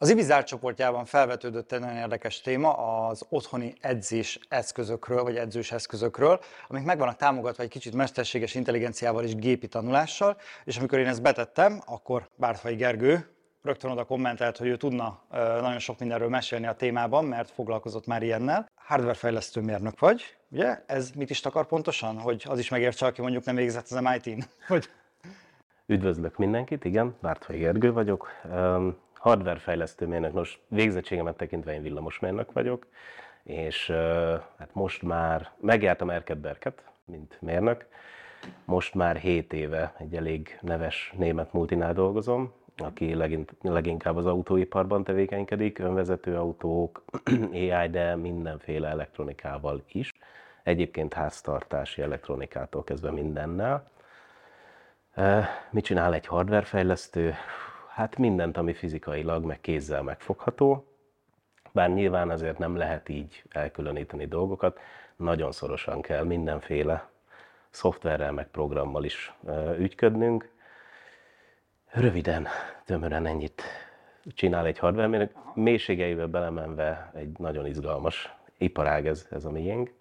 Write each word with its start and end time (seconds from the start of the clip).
Az 0.00 0.10
Ibizár 0.10 0.44
csoportjában 0.44 1.04
felvetődött 1.04 1.72
egy 1.72 1.80
nagyon 1.80 1.96
érdekes 1.96 2.40
téma 2.40 2.72
az 2.72 3.26
otthoni 3.28 3.72
edzés 3.80 4.38
eszközökről, 4.48 5.22
vagy 5.22 5.36
edzős 5.36 5.72
eszközökről, 5.72 6.40
amik 6.68 6.84
meg 6.84 6.98
vannak 6.98 7.16
támogatva 7.16 7.62
egy 7.62 7.68
kicsit 7.68 7.94
mesterséges 7.94 8.54
intelligenciával 8.54 9.24
és 9.24 9.34
gépi 9.34 9.68
tanulással, 9.68 10.36
és 10.64 10.76
amikor 10.76 10.98
én 10.98 11.06
ezt 11.06 11.22
betettem, 11.22 11.82
akkor 11.86 12.28
Bártfai 12.36 12.74
Gergő 12.74 13.28
rögtön 13.62 13.90
oda 13.90 14.04
kommentelt, 14.04 14.56
hogy 14.56 14.66
ő 14.66 14.76
tudna 14.76 15.22
nagyon 15.60 15.78
sok 15.78 15.98
mindenről 15.98 16.28
mesélni 16.28 16.66
a 16.66 16.74
témában, 16.74 17.24
mert 17.24 17.50
foglalkozott 17.50 18.06
már 18.06 18.22
ilyennel. 18.22 18.68
Hardware 18.74 19.14
fejlesztő 19.14 19.60
mérnök 19.60 19.98
vagy, 19.98 20.36
ugye? 20.50 20.82
Ez 20.86 21.10
mit 21.10 21.30
is 21.30 21.40
takar 21.40 21.66
pontosan? 21.66 22.18
Hogy 22.18 22.44
az 22.48 22.58
is 22.58 22.68
megértse, 22.68 23.06
aki 23.06 23.20
mondjuk 23.20 23.44
nem 23.44 23.54
végzett 23.54 23.88
az 23.90 24.00
MIT-n? 24.00 24.40
Hogy... 24.66 24.90
Üdvözlök 25.86 26.36
mindenkit, 26.36 26.84
igen, 26.84 27.16
Bártfai 27.20 27.58
Gergő 27.58 27.92
vagyok 27.92 28.28
hardware 29.18 29.58
fejlesztő 29.58 30.06
mérnök, 30.06 30.32
most 30.32 30.60
végzettségemet 30.68 31.36
tekintve 31.36 31.74
én 31.74 31.82
villamosmérnök 31.82 32.52
vagyok, 32.52 32.86
és 33.42 33.90
hát 34.58 34.70
most 34.72 35.02
már 35.02 35.50
megjártam 35.60 36.10
Erkedberket, 36.10 36.82
mint 37.04 37.36
mérnök, 37.40 37.86
most 38.64 38.94
már 38.94 39.16
7 39.16 39.52
éve 39.52 39.94
egy 39.98 40.16
elég 40.16 40.58
neves 40.60 41.12
német 41.16 41.52
multinál 41.52 41.92
dolgozom, 41.92 42.52
aki 42.76 43.14
leginkább 43.62 44.16
az 44.16 44.26
autóiparban 44.26 45.04
tevékenykedik, 45.04 45.78
önvezető 45.78 46.36
autók, 46.36 47.04
AI, 47.52 47.88
de 47.90 48.16
mindenféle 48.16 48.88
elektronikával 48.88 49.82
is. 49.92 50.14
Egyébként 50.62 51.14
háztartási 51.14 52.02
elektronikától 52.02 52.84
kezdve 52.84 53.10
mindennel. 53.10 53.90
Mit 55.70 55.84
csinál 55.84 56.14
egy 56.14 56.26
hardware 56.26 56.64
fejlesztő? 56.64 57.34
Hát 57.98 58.16
mindent, 58.16 58.56
ami 58.56 58.72
fizikailag, 58.74 59.44
meg 59.44 59.60
kézzel 59.60 60.02
megfogható, 60.02 60.84
bár 61.72 61.90
nyilván 61.90 62.30
azért 62.30 62.58
nem 62.58 62.76
lehet 62.76 63.08
így 63.08 63.42
elkülöníteni 63.50 64.26
dolgokat, 64.26 64.80
nagyon 65.16 65.52
szorosan 65.52 66.00
kell 66.00 66.24
mindenféle 66.24 67.08
szoftverrel, 67.70 68.32
meg 68.32 68.46
programmal 68.48 69.04
is 69.04 69.32
ügyködnünk. 69.78 70.50
Röviden, 71.86 72.46
tömören 72.84 73.26
ennyit 73.26 73.62
csinál 74.34 74.66
egy 74.66 74.78
hardware 74.78 75.06
mérnök, 75.06 75.32
mélységeivel 75.54 76.26
belemenve 76.26 77.10
egy 77.14 77.38
nagyon 77.38 77.66
izgalmas 77.66 78.34
iparág 78.58 79.06
ez, 79.06 79.26
ez 79.30 79.44
a 79.44 79.50
miénk. 79.50 79.92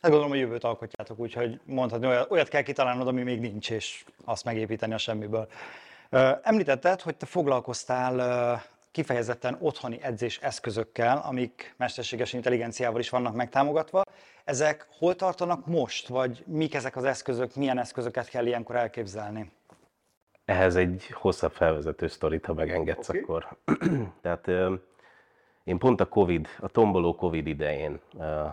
Hát 0.00 0.10
gondolom, 0.10 0.30
a 0.30 0.36
jövőt 0.36 0.64
alkotjátok, 0.64 1.18
úgyhogy 1.18 1.60
mondhatni, 1.64 2.06
olyat, 2.06 2.30
olyat 2.30 2.48
kell 2.48 2.62
kitalálnod, 2.62 3.08
ami 3.08 3.22
még 3.22 3.40
nincs, 3.40 3.70
és 3.70 4.04
azt 4.24 4.44
megépíteni 4.44 4.94
a 4.94 4.98
semmiből. 4.98 5.48
Említetted, 6.42 7.00
hogy 7.00 7.16
te 7.16 7.26
foglalkoztál 7.26 8.62
kifejezetten 8.90 9.56
otthoni 9.60 9.98
edzés 10.02 10.38
eszközökkel, 10.38 11.22
amik 11.24 11.74
mesterséges 11.76 12.32
intelligenciával 12.32 13.00
is 13.00 13.10
vannak 13.10 13.34
megtámogatva. 13.34 14.02
Ezek 14.44 14.86
hol 14.98 15.14
tartanak 15.14 15.66
most, 15.66 16.08
vagy 16.08 16.44
mik 16.46 16.74
ezek 16.74 16.96
az 16.96 17.04
eszközök, 17.04 17.54
milyen 17.54 17.78
eszközöket 17.78 18.28
kell 18.28 18.46
ilyenkor 18.46 18.76
elképzelni? 18.76 19.50
Ehhez 20.44 20.76
egy 20.76 21.06
hosszabb 21.12 21.52
felvezető 21.52 22.06
sztorit, 22.06 22.46
ha 22.46 22.54
megengedsz, 22.54 23.08
okay. 23.08 23.20
akkor. 23.20 23.48
Tehát 24.22 24.46
én 25.64 25.78
pont 25.78 26.00
a 26.00 26.06
Covid, 26.08 26.48
a 26.60 26.68
tomboló 26.68 27.14
Covid 27.14 27.46
idején 27.46 28.00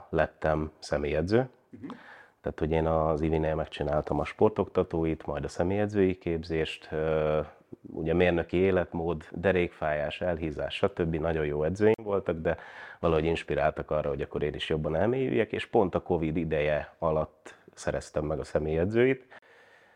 lettem 0.10 0.72
személyedző. 0.80 1.50
Uh-huh. 1.72 1.98
Tehát, 2.46 2.60
hogy 2.60 2.72
én 2.72 2.86
az 2.86 3.22
Ivinél 3.22 3.56
megcsináltam 3.56 4.20
a 4.20 4.26
sportoktatóit, 4.26 5.26
majd 5.26 5.44
a 5.44 5.48
személyedzői 5.48 6.18
képzést, 6.18 6.90
ugye 7.82 8.14
mérnöki 8.14 8.58
életmód, 8.58 9.24
derékfájás, 9.32 10.22
elhízás, 10.22 10.76
stb. 10.76 11.16
nagyon 11.16 11.46
jó 11.46 11.64
edzőim 11.64 12.04
voltak, 12.04 12.38
de 12.42 12.58
valahogy 13.00 13.26
inspiráltak 13.26 13.92
arra, 13.92 14.10
hogy 14.10 14.22
akkor 14.22 14.44
én 14.44 14.54
is 14.54 14.70
jobban 14.70 14.96
elmélyüljek, 14.96 15.52
és 15.52 15.66
pont 15.66 15.96
a 15.96 16.02
Covid 16.02 16.38
ideje 16.38 16.94
alatt 17.00 17.56
szereztem 17.74 18.26
meg 18.26 18.40
a 18.40 18.44
személyedzőit, 18.44 19.42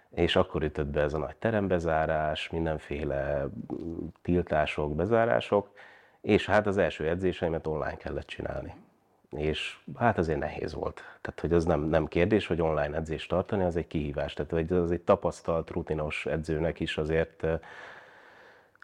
és 0.09 0.35
akkor 0.35 0.63
ütött 0.63 0.87
be 0.87 1.01
ez 1.01 1.13
a 1.13 1.17
nagy 1.17 1.35
terembezárás, 1.35 2.49
mindenféle 2.49 3.47
tiltások, 4.21 4.95
bezárások, 4.95 5.71
és 6.21 6.45
hát 6.45 6.67
az 6.67 6.77
első 6.77 7.07
edzéseimet 7.07 7.67
online 7.67 7.97
kellett 7.97 8.27
csinálni 8.27 8.73
és 9.29 9.77
hát 9.97 10.17
azért 10.17 10.39
nehéz 10.39 10.73
volt. 10.73 10.95
Tehát, 11.21 11.39
hogy 11.39 11.53
az 11.53 11.65
nem, 11.65 11.81
nem 11.81 12.05
kérdés, 12.05 12.47
hogy 12.47 12.61
online 12.61 12.97
edzést 12.97 13.29
tartani, 13.29 13.63
az 13.63 13.75
egy 13.75 13.87
kihívás. 13.87 14.33
Tehát, 14.33 14.51
hogy 14.51 14.71
az 14.71 14.91
egy 14.91 15.01
tapasztalt, 15.01 15.69
rutinos 15.69 16.25
edzőnek 16.25 16.79
is 16.79 16.97
azért, 16.97 17.45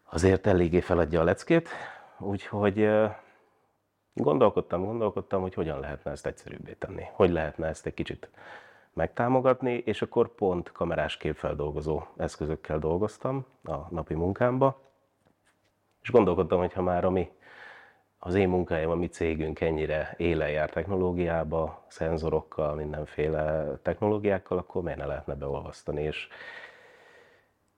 azért 0.09 0.47
eléggé 0.47 0.79
feladja 0.79 1.21
a 1.21 1.23
leckét. 1.23 1.69
Úgyhogy 2.19 2.89
gondolkodtam, 4.13 4.85
gondolkodtam, 4.85 5.41
hogy 5.41 5.53
hogyan 5.53 5.79
lehetne 5.79 6.11
ezt 6.11 6.25
egyszerűbbé 6.25 6.73
tenni. 6.73 7.03
Hogy 7.11 7.29
lehetne 7.29 7.67
ezt 7.67 7.85
egy 7.85 7.93
kicsit 7.93 8.29
megtámogatni, 8.93 9.73
és 9.73 10.01
akkor 10.01 10.35
pont 10.35 10.71
kamerás 10.71 11.17
képfeldolgozó 11.17 12.03
eszközökkel 12.17 12.79
dolgoztam 12.79 13.45
a 13.63 13.75
napi 13.89 14.13
munkámba. 14.13 14.81
És 16.01 16.11
gondolkodtam, 16.11 16.59
hogy 16.59 16.73
ha 16.73 16.81
már 16.81 17.05
a 17.05 17.09
mi 17.09 17.31
az 18.25 18.35
én 18.35 18.49
munkáim, 18.49 18.89
a 18.89 18.95
mi 18.95 19.07
cégünk 19.07 19.61
ennyire 19.61 20.13
élen 20.17 20.49
jár 20.49 20.69
technológiába, 20.69 21.85
szenzorokkal, 21.87 22.75
mindenféle 22.75 23.65
technológiákkal, 23.81 24.57
akkor 24.57 24.83
miért 24.83 24.97
ne 24.97 25.05
lehetne 25.05 25.33
beolvasztani. 25.33 26.01
És, 26.03 26.27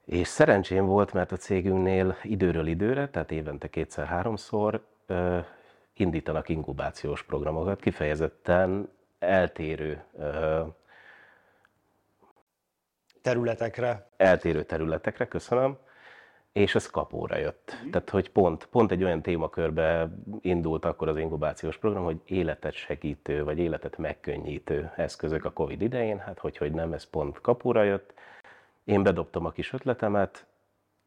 és 0.05 0.27
szerencsém 0.27 0.85
volt, 0.85 1.13
mert 1.13 1.31
a 1.31 1.35
cégünknél 1.35 2.15
időről 2.23 2.67
időre, 2.67 3.09
tehát 3.09 3.31
évente 3.31 3.67
kétszer-háromszor 3.67 4.85
indítanak 5.93 6.49
inkubációs 6.49 7.23
programokat, 7.23 7.79
kifejezetten 7.79 8.89
eltérő 9.19 10.03
területekre. 13.21 14.07
Eltérő 14.17 14.63
területekre, 14.63 15.27
köszönöm 15.27 15.77
és 16.57 16.75
ez 16.75 16.89
kapóra 16.89 17.37
jött. 17.37 17.77
Mm. 17.85 17.89
Tehát, 17.89 18.09
hogy 18.09 18.29
pont, 18.29 18.65
pont 18.65 18.91
egy 18.91 19.03
olyan 19.03 19.21
témakörbe 19.21 20.09
indult 20.41 20.85
akkor 20.85 21.07
az 21.07 21.17
inkubációs 21.17 21.77
program, 21.77 22.03
hogy 22.03 22.17
életet 22.25 22.73
segítő, 22.73 23.43
vagy 23.43 23.59
életet 23.59 23.97
megkönnyítő 23.97 24.91
eszközök 24.95 25.45
a 25.45 25.51
Covid 25.51 25.81
idején, 25.81 26.19
hát 26.19 26.39
hogy, 26.39 26.57
hogy 26.57 26.71
nem, 26.71 26.93
ez 26.93 27.03
pont 27.03 27.41
kapóra 27.41 27.83
jött. 27.83 28.13
Én 28.83 29.03
bedobtam 29.03 29.45
a 29.45 29.51
kis 29.51 29.73
ötletemet, 29.73 30.45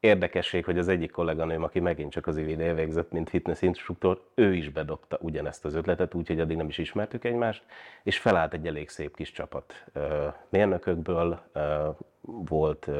Érdekesség, 0.00 0.65
hogy 0.65 0.78
az 0.78 0.89
egyik 0.89 1.10
kolléganőm, 1.10 1.62
aki 1.62 1.81
megint 1.81 2.12
csak 2.12 2.27
az 2.27 2.37
ivd 2.37 2.75
végzett, 2.75 3.10
mint 3.10 3.28
fitness 3.28 3.62
instruktor, 3.62 4.21
ő 4.34 4.55
is 4.55 4.69
bedobta 4.69 5.19
ugyanezt 5.21 5.65
az 5.65 5.75
ötletet, 5.75 6.15
úgyhogy 6.15 6.41
addig 6.41 6.56
nem 6.56 6.69
is 6.69 6.78
ismertük 6.78 7.25
egymást, 7.25 7.62
és 8.03 8.19
felállt 8.19 8.53
egy 8.55 8.66
elég 8.66 8.89
szép 8.89 9.16
kis 9.16 9.33
csapat 9.33 9.84
mérnökökből, 10.49 11.41
volt 12.21 12.91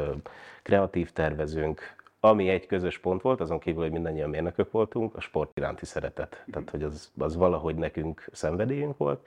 kreatív 0.62 1.10
tervezőnk, 1.12 2.00
ami 2.20 2.48
egy 2.48 2.66
közös 2.66 2.98
pont 2.98 3.22
volt, 3.22 3.41
azon 3.41 3.58
kívül, 3.58 3.82
hogy 3.82 3.92
mindannyian 3.92 4.31
mérnökök 4.31 4.70
voltunk, 4.70 5.16
a 5.16 5.20
sport 5.20 5.50
iránti 5.54 5.86
szeretet. 5.86 6.44
Tehát, 6.50 6.70
hogy 6.70 6.82
az, 6.82 7.10
az 7.19 7.36
valahogy 7.36 7.75
nekünk 7.75 8.28
szenvedélyünk 8.32 8.97
volt. 8.97 9.26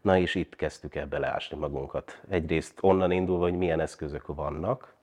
Na 0.00 0.18
és 0.18 0.34
itt 0.34 0.56
kezdtük 0.56 0.94
el 0.94 1.06
beleásni 1.06 1.58
magunkat. 1.58 2.20
Egyrészt 2.28 2.78
onnan 2.80 3.10
indulva, 3.10 3.42
hogy 3.42 3.56
milyen 3.56 3.80
eszközök 3.80 4.26
vannak, 4.26 4.94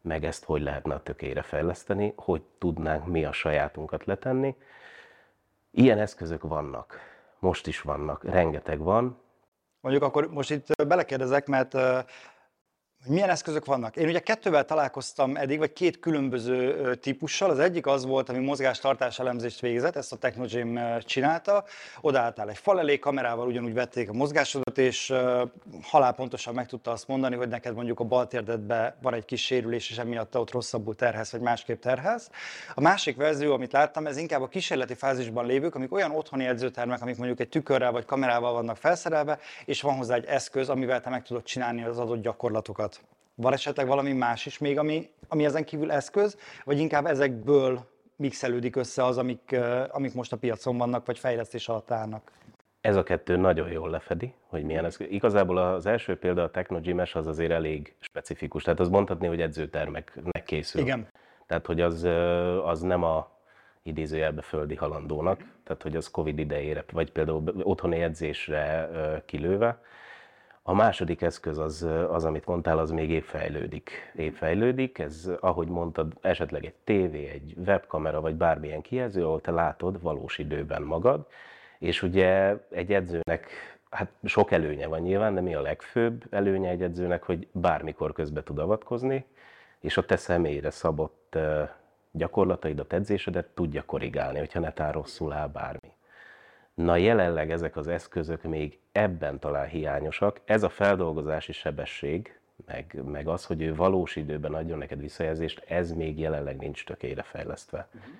meg 0.00 0.24
ezt 0.24 0.44
hogy 0.44 0.62
lehetne 0.62 0.94
a 0.94 1.02
tökére 1.02 1.42
fejleszteni, 1.42 2.12
hogy 2.16 2.42
tudnánk 2.58 3.06
mi 3.06 3.24
a 3.24 3.32
sajátunkat 3.32 4.04
letenni. 4.04 4.54
Ilyen 5.70 5.98
eszközök 5.98 6.42
vannak. 6.42 6.98
Most 7.38 7.66
is 7.66 7.80
vannak, 7.80 8.24
rengeteg 8.24 8.78
van. 8.78 9.18
Mondjuk 9.80 10.04
akkor 10.04 10.30
most 10.30 10.50
itt 10.50 10.86
belekérdezek, 10.86 11.46
mert 11.46 11.74
hogy 13.04 13.12
milyen 13.14 13.30
eszközök 13.30 13.64
vannak. 13.64 13.96
Én 13.96 14.08
ugye 14.08 14.18
kettővel 14.18 14.64
találkoztam 14.64 15.36
eddig, 15.36 15.58
vagy 15.58 15.72
két 15.72 15.98
különböző 15.98 16.94
típussal. 16.94 17.50
Az 17.50 17.58
egyik 17.58 17.86
az 17.86 18.04
volt, 18.04 18.28
ami 18.28 18.38
mozgástartás 18.38 19.18
elemzést 19.18 19.60
végzett, 19.60 19.96
ezt 19.96 20.12
a 20.12 20.16
Technogym 20.16 20.80
csinálta. 21.00 21.64
Odaálltál 22.00 22.48
egy 22.48 22.58
fal 22.58 22.78
elé, 22.78 22.98
kamerával 22.98 23.46
ugyanúgy 23.46 23.74
vették 23.74 24.08
a 24.08 24.12
mozgásodat, 24.12 24.78
és 24.78 25.12
halálpontosan 25.82 26.54
meg 26.54 26.66
tudta 26.66 26.90
azt 26.90 27.08
mondani, 27.08 27.36
hogy 27.36 27.48
neked 27.48 27.74
mondjuk 27.74 28.00
a 28.00 28.04
bal 28.04 28.26
térdedben 28.26 28.94
van 29.02 29.14
egy 29.14 29.24
kis 29.24 29.44
sérülés, 29.44 29.90
és 29.90 29.98
emiatt 29.98 30.38
ott 30.38 30.50
rosszabbul 30.50 30.94
terhelsz, 30.94 31.30
vagy 31.30 31.40
másképp 31.40 31.80
terhelsz. 31.80 32.30
A 32.74 32.80
másik 32.80 33.16
verzió, 33.16 33.52
amit 33.52 33.72
láttam, 33.72 34.06
ez 34.06 34.16
inkább 34.16 34.42
a 34.42 34.48
kísérleti 34.48 34.94
fázisban 34.94 35.46
lévők, 35.46 35.74
amik 35.74 35.92
olyan 35.92 36.10
otthoni 36.10 36.46
edzőtermek, 36.46 37.02
amik 37.02 37.16
mondjuk 37.16 37.40
egy 37.40 37.48
tükörrel 37.48 37.92
vagy 37.92 38.04
kamerával 38.04 38.52
vannak 38.52 38.76
felszerelve, 38.76 39.38
és 39.64 39.80
van 39.80 39.96
hozzá 39.96 40.14
egy 40.14 40.24
eszköz, 40.24 40.68
amivel 40.68 41.00
te 41.00 41.10
meg 41.10 41.22
tudod 41.22 41.42
csinálni 41.42 41.84
az 41.84 41.98
adott 41.98 42.22
gyakorlatokat. 42.22 42.97
Van 43.40 43.52
esetleg 43.52 43.86
valami 43.86 44.12
más 44.12 44.46
is 44.46 44.58
még, 44.58 44.78
ami, 44.78 45.10
ami 45.28 45.44
ezen 45.44 45.64
kívül 45.64 45.90
eszköz, 45.90 46.36
vagy 46.64 46.78
inkább 46.78 47.06
ezekből 47.06 47.80
mixelődik 48.16 48.76
össze 48.76 49.04
az, 49.04 49.18
amik, 49.18 49.56
amik 49.88 50.14
most 50.14 50.32
a 50.32 50.36
piacon 50.36 50.78
vannak, 50.78 51.06
vagy 51.06 51.18
fejlesztés 51.18 51.68
alatt 51.68 51.90
állnak? 51.90 52.32
Ez 52.80 52.96
a 52.96 53.02
kettő 53.02 53.36
nagyon 53.36 53.70
jól 53.70 53.90
lefedi, 53.90 54.34
hogy 54.46 54.64
milyen 54.64 54.84
eszköz. 54.84 55.06
Igazából 55.10 55.58
az 55.58 55.86
első 55.86 56.16
példa, 56.18 56.42
a 56.42 56.50
Technogymes, 56.50 57.14
az 57.14 57.26
azért 57.26 57.50
elég 57.50 57.94
specifikus. 58.00 58.62
Tehát 58.62 58.80
az 58.80 58.88
mondhatni, 58.88 59.26
hogy 59.26 59.40
edzőtermeknek 59.40 60.44
készül. 60.44 60.80
Igen. 60.80 61.08
Tehát, 61.46 61.66
hogy 61.66 61.80
az, 61.80 62.02
az 62.64 62.80
nem 62.80 63.02
a 63.02 63.30
idézőjelbe 63.82 64.42
földi 64.42 64.74
halandónak, 64.74 65.44
tehát 65.64 65.82
hogy 65.82 65.96
az 65.96 66.10
Covid 66.10 66.38
idejére, 66.38 66.84
vagy 66.92 67.12
például 67.12 67.42
otthoni 67.62 68.00
edzésre 68.00 68.88
kilőve. 69.26 69.80
A 70.68 70.74
második 70.74 71.22
eszköz 71.22 71.58
az, 71.58 71.86
az, 72.10 72.24
amit 72.24 72.46
mondtál, 72.46 72.78
az 72.78 72.90
még 72.90 73.10
épp 73.10 73.22
fejlődik. 73.22 73.90
Épp 74.16 74.34
fejlődik, 74.34 74.98
ez, 74.98 75.30
ahogy 75.40 75.68
mondtad, 75.68 76.12
esetleg 76.20 76.64
egy 76.64 76.74
tévé, 76.84 77.26
egy 77.26 77.54
webkamera, 77.66 78.20
vagy 78.20 78.34
bármilyen 78.34 78.80
kijelző, 78.80 79.24
ahol 79.24 79.40
te 79.40 79.50
látod 79.50 80.02
valós 80.02 80.38
időben 80.38 80.82
magad, 80.82 81.26
és 81.78 82.02
ugye 82.02 82.56
egy 82.70 82.92
edzőnek 82.92 83.48
hát 83.90 84.10
sok 84.24 84.50
előnye 84.50 84.86
van 84.86 85.00
nyilván, 85.00 85.34
de 85.34 85.40
mi 85.40 85.54
a 85.54 85.60
legfőbb 85.60 86.24
előnye 86.30 86.70
egy 86.70 86.82
edzőnek, 86.82 87.22
hogy 87.22 87.48
bármikor 87.52 88.12
közbe 88.12 88.42
tud 88.42 88.58
avatkozni, 88.58 89.24
és 89.80 89.96
a 89.96 90.04
te 90.04 90.16
személyre 90.16 90.70
szabott 90.70 91.38
gyakorlataidat, 92.10 92.92
edzésedet 92.92 93.46
tudja 93.54 93.82
korrigálni, 93.84 94.38
hogyha 94.38 94.60
netán 94.60 94.92
rosszul 94.92 95.32
áll 95.32 95.48
bármi. 95.48 95.87
Na 96.78 96.96
jelenleg 96.96 97.50
ezek 97.50 97.76
az 97.76 97.88
eszközök 97.88 98.42
még 98.42 98.78
ebben 98.92 99.38
talán 99.38 99.68
hiányosak. 99.68 100.40
Ez 100.44 100.62
a 100.62 100.68
feldolgozási 100.68 101.52
sebesség, 101.52 102.40
meg, 102.66 103.00
meg 103.04 103.28
az, 103.28 103.44
hogy 103.44 103.62
ő 103.62 103.74
valós 103.74 104.16
időben 104.16 104.54
adjon 104.54 104.78
neked 104.78 105.00
visszajelzést, 105.00 105.64
ez 105.68 105.92
még 105.92 106.18
jelenleg 106.18 106.56
nincs 106.56 106.84
tökére 106.84 107.22
fejlesztve. 107.22 107.88
Uh-huh. 107.94 108.12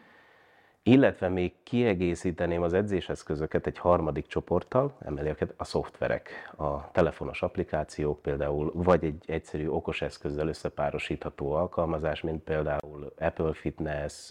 Illetve 0.82 1.28
még 1.28 1.52
kiegészíteném 1.62 2.62
az 2.62 2.72
edzéseszközöket 2.72 3.66
egy 3.66 3.78
harmadik 3.78 4.26
csoporttal, 4.26 4.96
emeli 5.04 5.34
a 5.56 5.64
szoftverek, 5.64 6.52
a 6.56 6.90
telefonos 6.90 7.42
applikációk 7.42 8.22
például, 8.22 8.70
vagy 8.74 9.04
egy 9.04 9.22
egyszerű 9.26 9.68
okos 9.68 10.02
eszközzel 10.02 10.48
összepárosítható 10.48 11.52
alkalmazás, 11.52 12.20
mint 12.20 12.42
például 12.42 13.12
Apple 13.18 13.52
Fitness, 13.52 14.30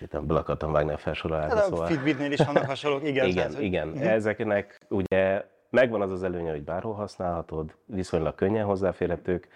most 0.00 0.12
itt 0.12 0.26
be 0.26 0.34
akartam 0.34 0.72
vágni 0.72 0.92
a 0.92 0.96
felsorolásba. 0.96 1.54
Hát 1.54 1.64
szóval... 1.64 1.84
A 1.84 1.88
Fitbitnél 1.88 2.32
is 2.32 2.44
vannak 2.44 2.64
hasonlók, 2.64 3.06
igen. 3.06 3.26
igen, 3.26 3.46
tehát, 3.50 3.62
igen. 3.62 3.88
Uh-huh. 3.88 4.10
Ezeknek 4.10 4.80
ugye 4.88 5.44
megvan 5.70 6.00
az 6.00 6.10
az 6.10 6.22
előnye, 6.22 6.50
hogy 6.50 6.62
bárhol 6.62 6.94
használhatod, 6.94 7.74
viszonylag 7.84 8.34
könnyen 8.34 8.64
hozzáférhetők, 8.64 9.48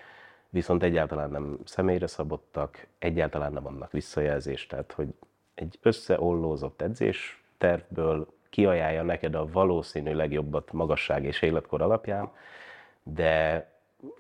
viszont 0.48 0.82
egyáltalán 0.82 1.30
nem 1.30 1.58
személyre 1.64 2.06
szabottak, 2.06 2.86
egyáltalán 2.98 3.52
nem 3.52 3.62
vannak 3.62 3.92
visszajelzés, 3.92 4.66
tehát 4.66 4.92
hogy 4.92 5.08
egy 5.54 5.78
összeollózott 5.82 6.82
edzés 6.82 7.42
tervből 7.58 8.26
kiajánlja 8.50 9.02
neked 9.02 9.34
a 9.34 9.46
valószínű 9.52 10.12
legjobbat 10.12 10.72
magasság 10.72 11.24
és 11.24 11.42
életkor 11.42 11.82
alapján, 11.82 12.30
de 13.02 13.66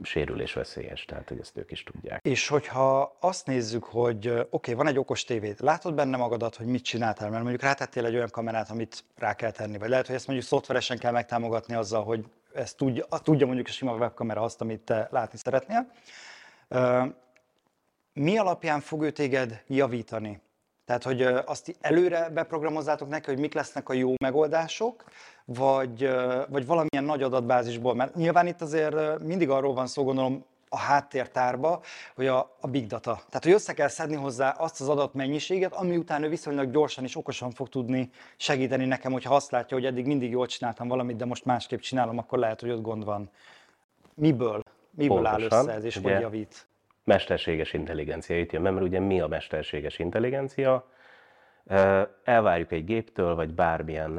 sérülés 0.02 0.52
veszélyes, 0.52 1.04
tehát 1.04 1.28
hogy 1.28 1.38
ezt 1.40 1.56
ők 1.56 1.70
is 1.70 1.82
tudják. 1.82 2.24
És 2.24 2.48
hogyha 2.48 3.16
azt 3.20 3.46
nézzük, 3.46 3.84
hogy 3.84 4.28
oké, 4.28 4.46
okay, 4.50 4.74
van 4.74 4.86
egy 4.86 4.98
okos 4.98 5.24
tévét, 5.24 5.60
látod 5.60 5.94
benne 5.94 6.16
magadat, 6.16 6.56
hogy 6.56 6.66
mit 6.66 6.84
csináltál, 6.84 7.30
mert 7.30 7.42
mondjuk 7.42 7.62
rátettél 7.62 8.04
egy 8.04 8.14
olyan 8.14 8.30
kamerát, 8.30 8.70
amit 8.70 9.04
rá 9.16 9.34
kell 9.34 9.50
tenni, 9.50 9.78
vagy 9.78 9.88
lehet, 9.88 10.06
hogy 10.06 10.14
ezt 10.14 10.26
mondjuk 10.26 10.48
szoftveresen 10.48 10.98
kell 10.98 11.12
megtámogatni 11.12 11.74
azzal, 11.74 12.04
hogy 12.04 12.24
ezt 12.54 12.76
tudja, 12.76 13.04
tudja 13.22 13.46
mondjuk 13.46 13.66
a 13.66 13.70
sima 13.70 13.94
webkamera 13.94 14.42
azt, 14.42 14.60
amit 14.60 14.80
te 14.80 15.08
látni 15.10 15.38
szeretnél. 15.38 15.90
Mi 18.12 18.38
alapján 18.38 18.80
fog 18.80 19.02
ő 19.02 19.10
téged 19.10 19.62
javítani? 19.66 20.40
Tehát, 20.90 21.04
hogy 21.04 21.22
azt 21.22 21.76
előre 21.80 22.28
beprogramozzátok 22.28 23.08
neki, 23.08 23.30
hogy 23.30 23.38
mik 23.38 23.54
lesznek 23.54 23.88
a 23.88 23.92
jó 23.92 24.14
megoldások, 24.22 25.04
vagy, 25.44 26.10
vagy 26.48 26.66
valamilyen 26.66 27.04
nagy 27.04 27.22
adatbázisból, 27.22 27.94
mert 27.94 28.14
nyilván 28.14 28.46
itt 28.46 28.60
azért 28.60 29.18
mindig 29.18 29.50
arról 29.50 29.74
van 29.74 29.86
szó, 29.86 30.04
gondolom, 30.04 30.44
a 30.68 30.78
háttértárba, 30.78 31.80
hogy 32.14 32.26
a, 32.26 32.56
a 32.60 32.66
big 32.66 32.86
data. 32.86 33.22
Tehát, 33.28 33.44
hogy 33.44 33.52
össze 33.52 33.72
kell 33.72 33.88
szedni 33.88 34.16
hozzá 34.16 34.50
azt 34.50 34.80
az 34.80 34.88
adatmennyiséget, 34.88 35.74
ami 35.74 35.96
után 35.96 36.22
ő 36.22 36.28
viszonylag 36.28 36.70
gyorsan 36.70 37.04
és 37.04 37.16
okosan 37.16 37.50
fog 37.50 37.68
tudni 37.68 38.10
segíteni 38.36 38.84
nekem, 38.84 39.12
hogyha 39.12 39.34
azt 39.34 39.50
látja, 39.50 39.76
hogy 39.76 39.86
eddig 39.86 40.06
mindig 40.06 40.30
jól 40.30 40.46
csináltam 40.46 40.88
valamit, 40.88 41.16
de 41.16 41.24
most 41.24 41.44
másképp 41.44 41.80
csinálom, 41.80 42.18
akkor 42.18 42.38
lehet, 42.38 42.60
hogy 42.60 42.70
ott 42.70 42.82
gond 42.82 43.04
van. 43.04 43.30
Miből? 44.14 44.62
Miből 44.90 45.22
Pontosan, 45.22 45.52
áll 45.52 45.64
össze 45.64 45.72
ez, 45.72 45.84
és 45.84 45.96
hogy 45.96 46.20
javít? 46.20 46.68
Mesterséges 47.10 47.72
intelligencia 47.72 48.44
jön, 48.50 48.62
mert 48.62 48.80
ugye 48.80 49.00
mi 49.00 49.20
a 49.20 49.26
mesterséges 49.26 49.98
intelligencia? 49.98 50.86
Elvárjuk 52.24 52.72
egy 52.72 52.84
géptől, 52.84 53.34
vagy 53.34 53.54
bármilyen 53.54 54.10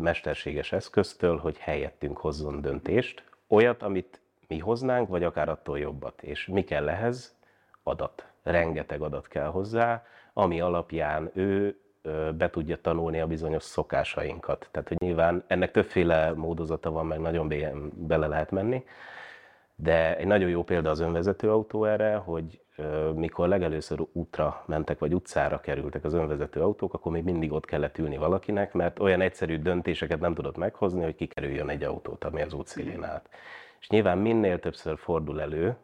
mesterséges 0.00 0.72
eszköztől, 0.72 1.36
hogy 1.36 1.56
helyettünk 1.58 2.18
hozzon 2.18 2.60
döntést, 2.60 3.22
olyat, 3.48 3.82
amit 3.82 4.20
mi 4.48 4.58
hoznánk, 4.58 5.08
vagy 5.08 5.24
akár 5.24 5.48
attól 5.48 5.78
jobbat. 5.78 6.22
És 6.22 6.46
mi 6.46 6.64
kell 6.64 6.88
ehhez? 6.88 7.36
Adat. 7.82 8.26
Rengeteg 8.42 9.00
adat 9.00 9.28
kell 9.28 9.48
hozzá, 9.48 10.04
ami 10.32 10.60
alapján 10.60 11.30
ő 11.34 11.78
be 12.36 12.50
tudja 12.50 12.80
tanulni 12.80 13.20
a 13.20 13.26
bizonyos 13.26 13.62
szokásainkat. 13.62 14.68
Tehát, 14.70 14.88
hogy 14.88 14.96
nyilván 15.00 15.44
ennek 15.46 15.70
többféle 15.70 16.32
módozata 16.32 16.90
van, 16.90 17.06
meg 17.06 17.20
nagyon 17.20 17.52
bele 17.94 18.26
lehet 18.26 18.50
menni, 18.50 18.84
de 19.80 20.16
egy 20.16 20.26
nagyon 20.26 20.48
jó 20.48 20.62
példa 20.62 20.90
az 20.90 21.00
önvezető 21.00 21.50
autó 21.50 21.84
erre, 21.84 22.14
hogy 22.14 22.60
mikor 23.14 23.48
legelőször 23.48 23.98
útra 24.12 24.62
mentek, 24.66 24.98
vagy 24.98 25.14
utcára 25.14 25.60
kerültek 25.60 26.04
az 26.04 26.14
önvezető 26.14 26.60
autók, 26.60 26.94
akkor 26.94 27.12
még 27.12 27.24
mindig 27.24 27.52
ott 27.52 27.64
kellett 27.64 27.98
ülni 27.98 28.16
valakinek, 28.16 28.72
mert 28.72 28.98
olyan 28.98 29.20
egyszerű 29.20 29.58
döntéseket 29.58 30.20
nem 30.20 30.34
tudott 30.34 30.56
meghozni, 30.56 31.02
hogy 31.02 31.14
kikerüljön 31.14 31.68
egy 31.68 31.82
autót, 31.82 32.24
ami 32.24 32.42
az 32.42 32.52
útszélén 32.52 33.04
állt. 33.04 33.28
És 33.80 33.88
nyilván 33.88 34.18
minél 34.18 34.60
többször 34.60 34.98
fordul 34.98 35.40
elő 35.40 35.76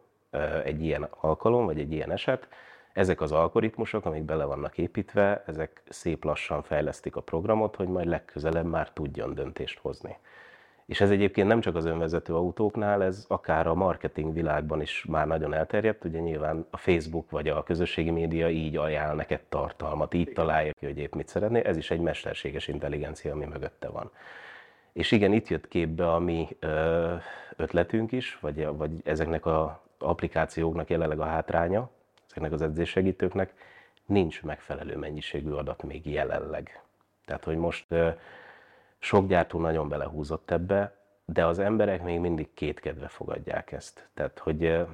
egy 0.65 0.83
ilyen 0.83 1.09
alkalom, 1.21 1.65
vagy 1.65 1.79
egy 1.79 1.93
ilyen 1.93 2.13
eset, 2.13 2.49
ezek 2.93 3.21
az 3.21 3.33
algoritmusok, 3.33 4.05
amik 4.05 4.23
bele 4.23 4.45
vannak 4.45 4.79
építve, 4.79 5.43
ezek 5.47 5.83
szép 5.89 6.25
lassan 6.25 6.63
fejlesztik 6.63 7.17
a 7.17 7.21
programot, 7.21 7.77
hogy 7.77 7.89
majd 7.89 8.07
legközelebb 8.07 8.67
már 8.67 8.93
tudjon 8.93 9.35
döntést 9.35 9.79
hozni. 9.79 10.17
És 10.87 11.01
ez 11.01 11.11
egyébként 11.11 11.49
nem 11.49 11.61
csak 11.61 11.75
az 11.77 11.85
önvezető 11.85 12.35
autóknál, 12.35 13.03
ez 13.03 13.25
akár 13.29 13.67
a 13.67 13.75
marketing 13.75 14.33
világban 14.33 14.81
is 14.81 15.05
már 15.09 15.27
nagyon 15.27 15.55
elterjedt. 15.55 16.05
Ugye 16.05 16.19
nyilván 16.19 16.67
a 16.71 16.77
Facebook 16.77 17.31
vagy 17.31 17.49
a 17.49 17.63
közösségi 17.63 18.11
média 18.11 18.51
így 18.51 18.77
ajánl 18.77 19.15
neked 19.15 19.41
tartalmat, 19.49 20.15
így 20.15 20.33
találja 20.33 20.73
ki, 20.73 20.87
hogy 20.87 20.99
épp 20.99 21.15
mit 21.15 21.29
szeretné. 21.29 21.65
Ez 21.65 21.77
is 21.77 21.91
egy 21.91 22.01
mesterséges 22.01 22.69
intelligencia, 22.69 23.33
ami 23.33 23.45
mögötte 23.45 23.89
van. 23.89 24.11
És 24.93 25.13
igen, 25.13 25.33
itt 25.33 25.49
jött 25.49 25.69
képbe 25.69 26.13
a 26.13 26.19
mi 26.19 26.49
ötletünk 27.57 28.13
is, 28.13 28.39
vagy, 28.41 28.67
vagy 28.67 28.91
ezeknek 29.05 29.47
az 29.47 29.69
applikációknak 29.99 30.91
jelenleg 30.91 31.21
a 31.21 31.25
hátránya, 31.25 31.91
ezeknek 32.31 32.53
az 32.53 32.63
edzéssegítőknek, 32.63 33.55
nincs 34.07 34.43
megfelelő 34.43 34.97
mennyiségű 34.97 35.51
adat 35.51 35.83
még 35.83 36.07
jelenleg. 36.07 36.83
Tehát, 37.25 37.45
hogy 37.45 37.57
most 37.57 37.87
sok 39.05 39.27
gyártó 39.27 39.59
nagyon 39.59 39.89
belehúzott 39.89 40.51
ebbe, 40.51 40.97
de 41.25 41.47
az 41.47 41.59
emberek 41.59 42.03
még 42.03 42.19
mindig 42.19 42.49
kétkedve 42.55 43.09
fogadják 43.09 43.73
ezt. 43.73 44.09
Tehát, 44.15 44.39
hogy 44.39 44.87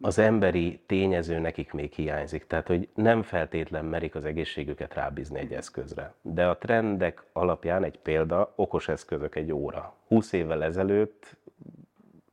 az 0.00 0.18
emberi 0.18 0.80
tényező 0.86 1.38
nekik 1.38 1.72
még 1.72 1.92
hiányzik, 1.92 2.46
tehát 2.46 2.66
hogy 2.66 2.88
nem 2.94 3.22
feltétlen 3.22 3.84
merik 3.84 4.14
az 4.14 4.24
egészségüket 4.24 4.94
rábízni 4.94 5.38
egy 5.38 5.52
eszközre. 5.52 6.14
De 6.22 6.46
a 6.46 6.58
trendek 6.58 7.24
alapján 7.32 7.84
egy 7.84 7.98
példa, 7.98 8.52
okos 8.56 8.88
eszközök 8.88 9.36
egy 9.36 9.52
óra. 9.52 9.94
20 10.08 10.32
évvel 10.32 10.64
ezelőtt 10.64 11.36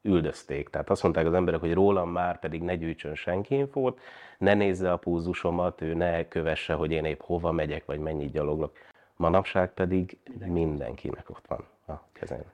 üldözték. 0.01 0.69
Tehát 0.69 0.89
azt 0.89 1.03
mondták 1.03 1.25
az 1.25 1.33
emberek, 1.33 1.59
hogy 1.59 1.73
rólam 1.73 2.09
már 2.09 2.39
pedig 2.39 2.61
ne 2.61 2.75
gyűjtsön 2.75 3.15
senki 3.15 3.55
infót, 3.55 3.99
ne 4.37 4.53
nézze 4.53 4.91
a 4.91 4.97
púzusomat, 4.97 5.81
ő 5.81 5.93
ne 5.93 6.27
kövesse, 6.27 6.73
hogy 6.73 6.91
én 6.91 7.05
épp 7.05 7.21
hova 7.21 7.51
megyek, 7.51 7.85
vagy 7.85 7.99
mennyit 7.99 8.31
gyaloglok. 8.31 8.71
Manapság 9.19 9.73
pedig 9.73 10.17
mindenkinek 10.45 11.29
ott 11.29 11.45
van 11.47 11.67
a 11.87 11.93
kezén. 12.11 12.45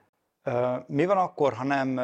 Mi 0.86 1.06
van 1.06 1.16
akkor, 1.16 1.52
ha 1.52 1.64
nem 1.64 2.00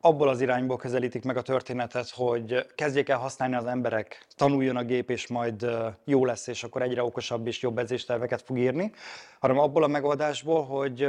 abból 0.00 0.28
az 0.28 0.40
irányból 0.40 0.76
közelítik 0.76 1.24
meg 1.24 1.36
a 1.36 1.42
történetet, 1.42 2.10
hogy 2.10 2.66
kezdjék 2.74 3.08
el 3.08 3.18
használni 3.18 3.54
az 3.54 3.66
emberek, 3.66 4.26
tanuljon 4.36 4.76
a 4.76 4.84
gép, 4.84 5.10
és 5.10 5.26
majd 5.26 5.66
jó 6.04 6.24
lesz, 6.24 6.46
és 6.46 6.64
akkor 6.64 6.82
egyre 6.82 7.02
okosabb 7.02 7.46
és 7.46 7.62
jobb 7.62 7.78
edzésterveket 7.78 8.42
fog 8.42 8.58
írni, 8.58 8.92
hanem 9.40 9.58
abból 9.58 9.82
a 9.82 9.86
megoldásból, 9.86 10.64
hogy 10.64 11.08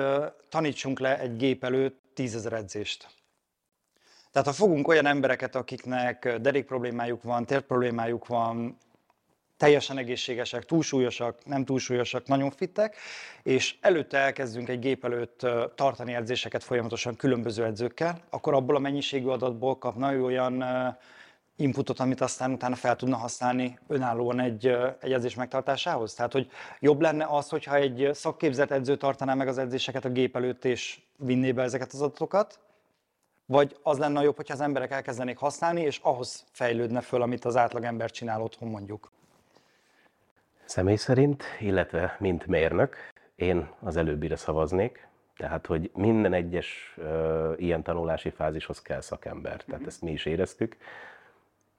tanítsunk 0.49 0.99
le 0.99 1.19
egy 1.19 1.37
gép 1.37 1.63
előtt 1.63 2.01
tízezer 2.13 2.53
edzést. 2.53 3.07
Tehát 4.31 4.47
ha 4.47 4.53
fogunk 4.53 4.87
olyan 4.87 5.05
embereket, 5.05 5.55
akiknek 5.55 6.37
derék 6.37 6.65
problémájuk 6.65 7.23
van, 7.23 7.45
tért 7.45 7.65
problémájuk 7.65 8.27
van, 8.27 8.77
teljesen 9.61 9.97
egészségesek, 9.97 10.65
túlsúlyosak, 10.65 11.45
nem 11.45 11.65
túlsúlyosak, 11.65 12.27
nagyon 12.27 12.51
fittek, 12.51 12.95
és 13.43 13.75
előtte 13.81 14.17
elkezdünk 14.17 14.69
egy 14.69 14.79
gép 14.79 15.05
előtt 15.05 15.45
tartani 15.75 16.13
edzéseket 16.13 16.63
folyamatosan 16.63 17.15
különböző 17.15 17.63
edzőkkel, 17.65 18.21
akkor 18.29 18.53
abból 18.53 18.75
a 18.75 18.79
mennyiségű 18.79 19.27
adatból 19.27 19.77
kapna 19.77 20.13
ő 20.13 20.23
olyan 20.23 20.63
inputot, 21.55 21.99
amit 21.99 22.21
aztán 22.21 22.51
utána 22.51 22.75
fel 22.75 22.95
tudna 22.95 23.15
használni 23.15 23.79
önállóan 23.87 24.39
egy, 24.39 24.67
egy 24.99 25.13
edzés 25.13 25.35
megtartásához? 25.35 26.13
Tehát, 26.13 26.31
hogy 26.31 26.49
jobb 26.79 27.01
lenne 27.01 27.25
az, 27.25 27.49
hogyha 27.49 27.75
egy 27.75 28.09
szakképzett 28.13 28.71
edző 28.71 28.97
tartaná 28.97 29.33
meg 29.33 29.47
az 29.47 29.57
edzéseket 29.57 30.05
a 30.05 30.09
gép 30.09 30.35
előtt, 30.35 30.65
és 30.65 30.99
vinné 31.17 31.51
be 31.51 31.61
ezeket 31.61 31.93
az 31.93 32.01
adatokat, 32.01 32.59
vagy 33.45 33.77
az 33.83 33.97
lenne 33.97 34.19
a 34.19 34.23
jobb, 34.23 34.35
hogyha 34.35 34.53
az 34.53 34.61
emberek 34.61 34.91
elkezdenék 34.91 35.37
használni, 35.37 35.81
és 35.81 35.99
ahhoz 36.03 36.45
fejlődne 36.51 37.01
föl, 37.01 37.21
amit 37.21 37.45
az 37.45 37.55
átlagember 37.55 38.11
csinál 38.11 38.41
otthon 38.41 38.69
mondjuk? 38.69 39.11
Személy 40.71 40.95
szerint, 40.95 41.43
illetve 41.59 42.15
mint 42.19 42.45
mérnök, 42.45 42.95
én 43.35 43.69
az 43.79 43.97
előbbire 43.97 44.35
szavaznék, 44.35 45.07
tehát, 45.37 45.65
hogy 45.65 45.91
minden 45.93 46.33
egyes 46.33 46.95
uh, 46.97 47.53
ilyen 47.57 47.83
tanulási 47.83 48.29
fázishoz 48.29 48.81
kell 48.81 49.01
szakember. 49.01 49.63
Tehát 49.63 49.79
mhm. 49.79 49.87
ezt 49.87 50.01
mi 50.01 50.11
is 50.11 50.25
éreztük. 50.25 50.77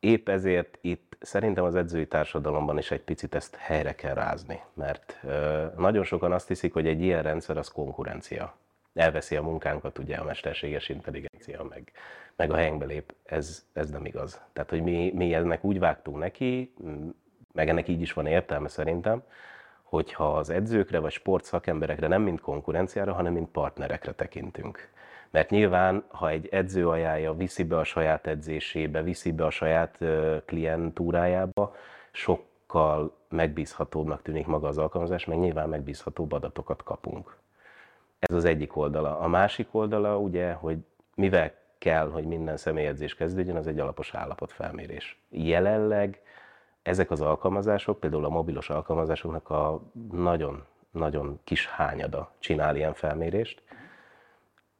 Épp 0.01 0.29
ezért 0.29 0.79
itt 0.81 1.17
szerintem 1.21 1.65
az 1.65 1.75
edzői 1.75 2.07
társadalomban 2.07 2.79
is 2.79 2.91
egy 2.91 3.01
picit 3.01 3.35
ezt 3.35 3.57
helyre 3.57 3.95
kell 3.95 4.15
rázni, 4.15 4.61
mert 4.75 5.21
uh, 5.23 5.75
nagyon 5.77 6.05
sokan 6.05 6.33
azt 6.33 6.49
hiszik, 6.49 6.73
hogy 6.73 6.87
egy 6.87 7.03
ilyen 7.03 7.23
rendszer 7.23 7.57
az 7.57 7.69
konkurencia. 7.69 8.57
Elveszi 8.95 9.37
a 9.37 9.43
munkánkat, 9.43 9.99
ugye 9.99 10.17
a 10.17 10.25
mesterséges 10.25 10.89
intelligencia, 10.89 11.63
meg, 11.63 11.93
meg 12.37 12.51
a 12.51 12.57
helyünkbe 12.57 12.85
lép. 12.85 13.15
Ez, 13.25 13.67
ez 13.73 13.91
nem 13.91 14.05
igaz. 14.05 14.41
Tehát, 14.53 14.71
hogy 14.71 14.83
mi, 14.83 15.13
mi 15.15 15.35
ennek 15.35 15.65
úgy 15.65 15.79
vágtunk 15.79 16.19
neki, 16.19 16.75
meg 17.53 17.69
ennek 17.69 17.89
így 17.89 18.01
is 18.01 18.13
van 18.13 18.27
értelme 18.27 18.69
szerintem, 18.69 19.23
hogyha 19.83 20.37
az 20.37 20.51
edzőkre 20.51 20.99
vagy 20.99 21.13
sportszakemberekre 21.13 22.07
nem 22.07 22.23
mint 22.23 22.41
konkurenciára, 22.41 23.13
hanem 23.13 23.33
mint 23.33 23.49
partnerekre 23.49 24.13
tekintünk. 24.13 24.91
Mert 25.31 25.51
nyilván, 25.51 26.05
ha 26.09 26.29
egy 26.29 26.49
edző 26.51 26.89
ajánlja, 26.89 27.35
viszi 27.35 27.65
be 27.65 27.79
a 27.79 27.85
saját 27.85 28.27
edzésébe, 28.27 29.03
viszi 29.03 29.33
be 29.33 29.45
a 29.45 29.51
saját 29.51 29.99
klientúrájába, 30.45 31.75
sokkal 32.11 33.17
megbízhatóbbnak 33.29 34.23
tűnik 34.23 34.47
maga 34.47 34.69
az 34.69 34.79
alkalmazás, 34.79 35.25
meg 35.25 35.39
nyilván 35.39 35.69
megbízhatóbb 35.69 36.33
adatokat 36.33 36.83
kapunk. 36.83 37.37
Ez 38.19 38.37
az 38.37 38.45
egyik 38.45 38.77
oldala. 38.77 39.19
A 39.19 39.29
másik 39.29 39.69
oldala 39.71 40.19
ugye, 40.19 40.53
hogy 40.53 40.79
mivel 41.15 41.53
kell, 41.79 42.11
hogy 42.11 42.25
minden 42.25 42.57
személyedzés 42.57 43.15
kezdődjön, 43.15 43.57
az 43.57 43.67
egy 43.67 43.79
alapos 43.79 44.15
állapotfelmérés. 44.15 45.23
Jelenleg 45.31 46.21
ezek 46.83 47.11
az 47.11 47.21
alkalmazások, 47.21 48.01
például 48.01 48.25
a 48.25 48.29
mobilos 48.29 48.71
alkalmazásoknak 48.71 49.51
a 49.51 49.83
nagyon, 50.13 50.65
nagyon 50.91 51.41
kis 51.45 51.67
hányada 51.67 52.33
csinál 52.39 52.77
ilyen 52.77 52.95
felmérést. 52.95 53.63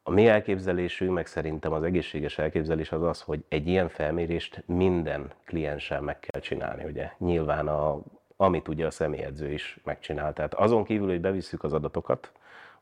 A 0.03 0.11
mi 0.11 0.27
elképzelésünk, 0.27 1.13
meg 1.13 1.25
szerintem 1.25 1.71
az 1.71 1.83
egészséges 1.83 2.37
elképzelés 2.37 2.91
az 2.91 3.03
az, 3.03 3.21
hogy 3.21 3.43
egy 3.47 3.67
ilyen 3.67 3.89
felmérést 3.89 4.63
minden 4.65 5.31
klienssel 5.45 6.01
meg 6.01 6.19
kell 6.19 6.41
csinálni. 6.41 6.83
Ugye 6.83 7.11
nyilván 7.17 7.67
a, 7.67 8.01
amit 8.35 8.67
ugye 8.67 8.85
a 8.85 8.91
személyedző 8.91 9.51
is 9.51 9.79
megcsinál. 9.83 10.33
Tehát 10.33 10.53
azon 10.53 10.83
kívül, 10.83 11.07
hogy 11.07 11.21
bevisszük 11.21 11.63
az 11.63 11.73
adatokat, 11.73 12.31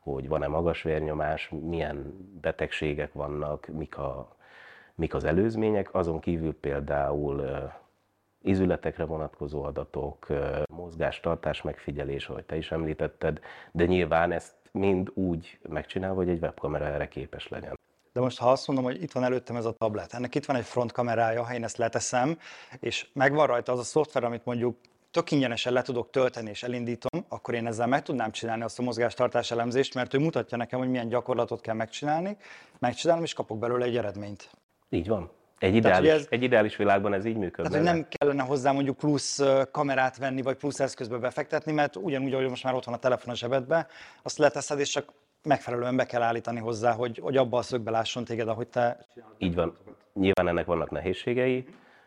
hogy 0.00 0.28
van-e 0.28 0.46
magas 0.46 0.82
vérnyomás, 0.82 1.50
milyen 1.60 2.14
betegségek 2.40 3.12
vannak, 3.12 3.66
mik, 3.66 3.98
a, 3.98 4.36
mik 4.94 5.14
az 5.14 5.24
előzmények, 5.24 5.94
azon 5.94 6.20
kívül 6.20 6.54
például 6.60 7.70
izületekre 8.42 9.04
vonatkozó 9.04 9.62
adatok, 9.62 10.26
mozgástartás 10.68 11.62
megfigyelés, 11.62 12.28
ahogy 12.28 12.44
te 12.44 12.56
is 12.56 12.70
említetted, 12.70 13.40
de 13.72 13.84
nyilván 13.84 14.32
ezt 14.32 14.54
mind 14.72 15.10
úgy 15.14 15.58
megcsinálva, 15.68 16.14
hogy 16.16 16.28
egy 16.28 16.42
webkamera 16.42 16.86
erre 16.86 17.08
képes 17.08 17.48
legyen. 17.48 17.78
De 18.12 18.20
most 18.20 18.38
ha 18.38 18.50
azt 18.50 18.66
mondom, 18.66 18.84
hogy 18.84 19.02
itt 19.02 19.12
van 19.12 19.24
előttem 19.24 19.56
ez 19.56 19.64
a 19.64 19.72
tablet, 19.72 20.12
ennek 20.12 20.34
itt 20.34 20.44
van 20.44 20.56
egy 20.56 20.64
front 20.64 20.92
kamerája, 20.92 21.44
ha 21.44 21.54
én 21.54 21.64
ezt 21.64 21.76
leteszem, 21.76 22.38
és 22.80 23.06
megvan 23.12 23.46
rajta 23.46 23.72
az 23.72 23.78
a 23.78 23.82
szoftver, 23.82 24.24
amit 24.24 24.44
mondjuk 24.44 24.76
tök 25.10 25.30
ingyenesen 25.30 25.72
le 25.72 25.82
tudok 25.82 26.10
tölteni 26.10 26.50
és 26.50 26.62
elindítom, 26.62 27.24
akkor 27.28 27.54
én 27.54 27.66
ezzel 27.66 27.86
meg 27.86 28.02
tudnám 28.02 28.30
csinálni 28.30 28.62
azt 28.62 28.78
a 28.78 28.82
mozgástartás 28.82 29.50
elemzést, 29.50 29.94
mert 29.94 30.14
ő 30.14 30.18
mutatja 30.18 30.56
nekem, 30.56 30.78
hogy 30.78 30.88
milyen 30.88 31.08
gyakorlatot 31.08 31.60
kell 31.60 31.74
megcsinálni, 31.74 32.36
megcsinálom 32.78 33.22
és 33.22 33.34
kapok 33.34 33.58
belőle 33.58 33.84
egy 33.84 33.96
eredményt. 33.96 34.50
Így 34.88 35.08
van. 35.08 35.30
Egy 35.62 35.74
ideális, 35.74 36.08
Tehát, 36.08 36.20
ez, 36.20 36.26
egy 36.30 36.42
ideális 36.42 36.76
világban 36.76 37.14
ez 37.14 37.24
így 37.24 37.36
működne. 37.36 37.70
Tehát, 37.70 37.86
hogy 37.86 37.96
nem 37.96 38.06
kellene 38.08 38.42
hozzá 38.42 38.72
mondjuk 38.72 38.96
plusz 38.96 39.42
kamerát 39.70 40.18
venni, 40.18 40.42
vagy 40.42 40.56
plusz 40.56 40.80
eszközbe 40.80 41.16
befektetni, 41.16 41.72
mert 41.72 41.96
ugyanúgy, 41.96 42.32
ahogy 42.32 42.48
most 42.48 42.64
már 42.64 42.74
ott 42.74 42.84
van 42.84 42.94
a 42.94 42.98
telefon 42.98 43.32
a 43.32 43.36
zsebedbe, 43.36 43.86
azt 44.22 44.38
leteszed, 44.38 44.78
és 44.78 44.88
csak 44.88 45.12
megfelelően 45.42 45.96
be 45.96 46.06
kell 46.06 46.22
állítani 46.22 46.58
hozzá, 46.58 46.92
hogy, 46.92 47.18
hogy 47.18 47.36
abba 47.36 47.58
a 47.58 47.62
szögbe 47.62 47.90
lásson 47.90 48.24
téged, 48.24 48.48
ahogy 48.48 48.66
te 48.66 49.06
Így 49.38 49.54
van. 49.54 49.76
Nyilván 50.14 50.48
ennek 50.48 50.66
vannak 50.66 50.90
nehézségei, 50.90 51.66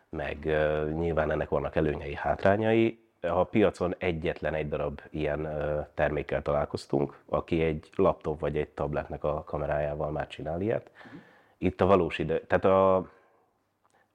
meg 0.09 0.37
uh, 0.45 0.89
nyilván 0.89 1.31
ennek 1.31 1.49
vannak 1.49 1.75
előnyei, 1.75 2.15
hátrányai. 2.15 2.99
A 3.21 3.43
piacon 3.43 3.95
egyetlen 3.97 4.53
egy 4.53 4.69
darab 4.69 5.01
ilyen 5.09 5.39
uh, 5.39 5.85
termékkel 5.93 6.41
találkoztunk, 6.41 7.17
aki 7.25 7.61
egy 7.61 7.89
laptop 7.95 8.39
vagy 8.39 8.57
egy 8.57 8.69
tabletnek 8.69 9.23
a 9.23 9.43
kamerájával 9.43 10.11
már 10.11 10.27
csinál 10.27 10.61
ilyet. 10.61 10.89
Itt 11.57 11.81
a 11.81 11.85
valós 11.85 12.19
idő, 12.19 12.41
tehát 12.47 12.65
a 12.65 13.13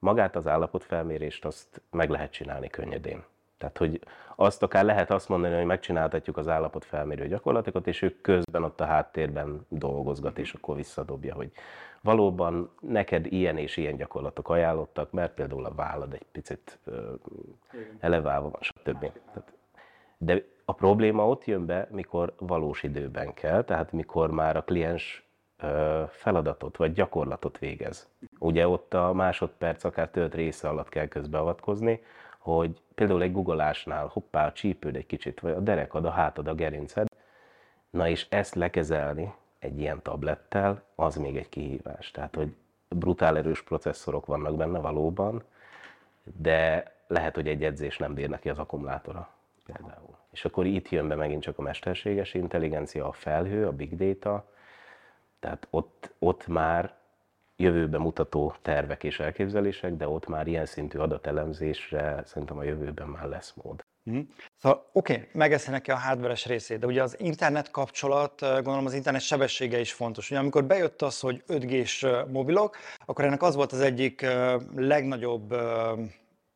magát 0.01 0.35
az 0.35 0.47
állapotfelmérést 0.47 1.45
azt 1.45 1.81
meg 1.91 2.09
lehet 2.09 2.31
csinálni 2.31 2.67
könnyedén. 2.67 3.23
Tehát, 3.57 3.77
hogy 3.77 3.99
azt 4.35 4.63
akár 4.63 4.85
lehet 4.85 5.11
azt 5.11 5.29
mondani, 5.29 5.55
hogy 5.55 5.65
megcsináltatjuk 5.65 6.37
az 6.37 6.47
állapotfelmérő 6.47 7.27
gyakorlatokat, 7.27 7.87
és 7.87 8.01
ő 8.01 8.15
közben 8.21 8.63
ott 8.63 8.81
a 8.81 8.85
háttérben 8.85 9.65
dolgozgat, 9.69 10.39
és 10.39 10.53
akkor 10.53 10.75
visszadobja, 10.75 11.33
hogy 11.33 11.51
valóban 12.01 12.71
neked 12.79 13.25
ilyen 13.25 13.57
és 13.57 13.77
ilyen 13.77 13.95
gyakorlatok 13.95 14.49
ajánlottak, 14.49 15.11
mert 15.11 15.33
például 15.33 15.65
a 15.65 15.73
vállad 15.73 16.13
egy 16.13 16.25
picit 16.31 16.79
eleválva 17.99 18.49
van, 18.49 18.61
stb. 18.61 19.11
De 20.17 20.43
a 20.65 20.73
probléma 20.73 21.27
ott 21.27 21.45
jön 21.45 21.65
be, 21.65 21.87
mikor 21.91 22.33
valós 22.37 22.83
időben 22.83 23.33
kell, 23.33 23.63
tehát 23.63 23.91
mikor 23.91 24.31
már 24.31 24.55
a 24.55 24.63
kliens 24.63 25.30
feladatot 26.09 26.77
vagy 26.77 26.93
gyakorlatot 26.93 27.57
végez. 27.57 28.09
Ugye 28.39 28.67
ott 28.67 28.93
a 28.93 29.13
másodperc, 29.13 29.83
akár 29.83 30.09
tölt 30.09 30.35
része 30.35 30.67
alatt 30.67 30.89
kell 30.89 31.07
közbeavatkozni, 31.07 32.03
hogy 32.37 32.81
például 32.95 33.21
egy 33.21 33.31
googolásnál 33.31 34.07
hoppá, 34.07 34.45
a 34.45 34.51
csípőd 34.51 34.95
egy 34.95 35.05
kicsit, 35.05 35.39
vagy 35.39 35.51
a 35.51 35.59
derekad, 35.59 36.05
a 36.05 36.09
hátad, 36.09 36.47
a 36.47 36.53
gerinced, 36.53 37.07
na 37.89 38.07
és 38.07 38.25
ezt 38.29 38.55
lekezelni 38.55 39.33
egy 39.59 39.79
ilyen 39.79 40.01
tablettel, 40.01 40.81
az 40.95 41.15
még 41.15 41.37
egy 41.37 41.49
kihívás. 41.49 42.11
Tehát, 42.11 42.35
hogy 42.35 42.55
brutál 42.87 43.37
erős 43.37 43.61
processzorok 43.63 44.25
vannak 44.25 44.55
benne 44.55 44.79
valóban, 44.79 45.43
de 46.23 46.91
lehet, 47.07 47.35
hogy 47.35 47.47
egy 47.47 47.63
edzés 47.63 47.97
nem 47.97 48.13
bír 48.13 48.29
neki 48.29 48.49
az 48.49 48.59
akkumulátora 48.59 49.29
például. 49.65 50.17
És 50.31 50.45
akkor 50.45 50.65
itt 50.65 50.89
jön 50.89 51.07
be 51.07 51.15
megint 51.15 51.41
csak 51.41 51.57
a 51.57 51.61
mesterséges 51.61 52.33
intelligencia, 52.33 53.07
a 53.07 53.11
felhő, 53.11 53.67
a 53.67 53.71
big 53.71 53.95
data, 53.95 54.45
tehát 55.41 55.67
ott, 55.69 56.13
ott 56.19 56.47
már 56.47 56.93
jövőbe 57.55 57.97
mutató 57.97 58.53
tervek 58.61 59.03
és 59.03 59.19
elképzelések, 59.19 59.95
de 59.95 60.07
ott 60.07 60.27
már 60.27 60.47
ilyen 60.47 60.65
szintű 60.65 60.97
adatelemzésre 60.97 62.23
szerintem 62.25 62.57
a 62.57 62.63
jövőben 62.63 63.07
már 63.07 63.27
lesz 63.27 63.53
mód. 63.63 63.85
Mm. 64.09 64.19
Szóval 64.57 64.89
oké, 64.91 65.13
okay, 65.13 65.27
megeszenek 65.33 65.87
a 65.87 65.95
hardware 65.95 66.35
részét, 66.45 66.79
de 66.79 66.85
ugye 66.85 67.03
az 67.03 67.19
internet 67.19 67.71
kapcsolat, 67.71 68.39
gondolom 68.39 68.85
az 68.85 68.93
internet 68.93 69.21
sebessége 69.21 69.79
is 69.79 69.93
fontos. 69.93 70.29
Ugye 70.31 70.39
amikor 70.39 70.63
bejött 70.63 71.01
az, 71.01 71.19
hogy 71.19 71.43
5G-s 71.47 72.07
mobilok, 72.31 72.77
akkor 73.05 73.25
ennek 73.25 73.41
az 73.41 73.55
volt 73.55 73.71
az 73.71 73.79
egyik 73.79 74.25
legnagyobb 74.75 75.55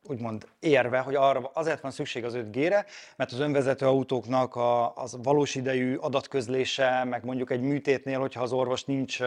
úgymond 0.08 0.46
érve, 0.60 0.98
hogy 0.98 1.14
arra 1.14 1.50
azért 1.54 1.80
van 1.80 1.90
szükség 1.90 2.24
az 2.24 2.34
5G-re, 2.36 2.84
mert 3.16 3.32
az 3.32 3.38
önvezető 3.38 3.86
autóknak 3.86 4.54
a, 4.54 4.94
az 4.94 5.18
valós 5.22 5.54
idejű 5.54 5.96
adatközlése, 5.96 7.04
meg 7.04 7.24
mondjuk 7.24 7.50
egy 7.50 7.60
műtétnél, 7.60 8.18
hogyha 8.18 8.42
az 8.42 8.52
orvos 8.52 8.84
nincs 8.84 9.18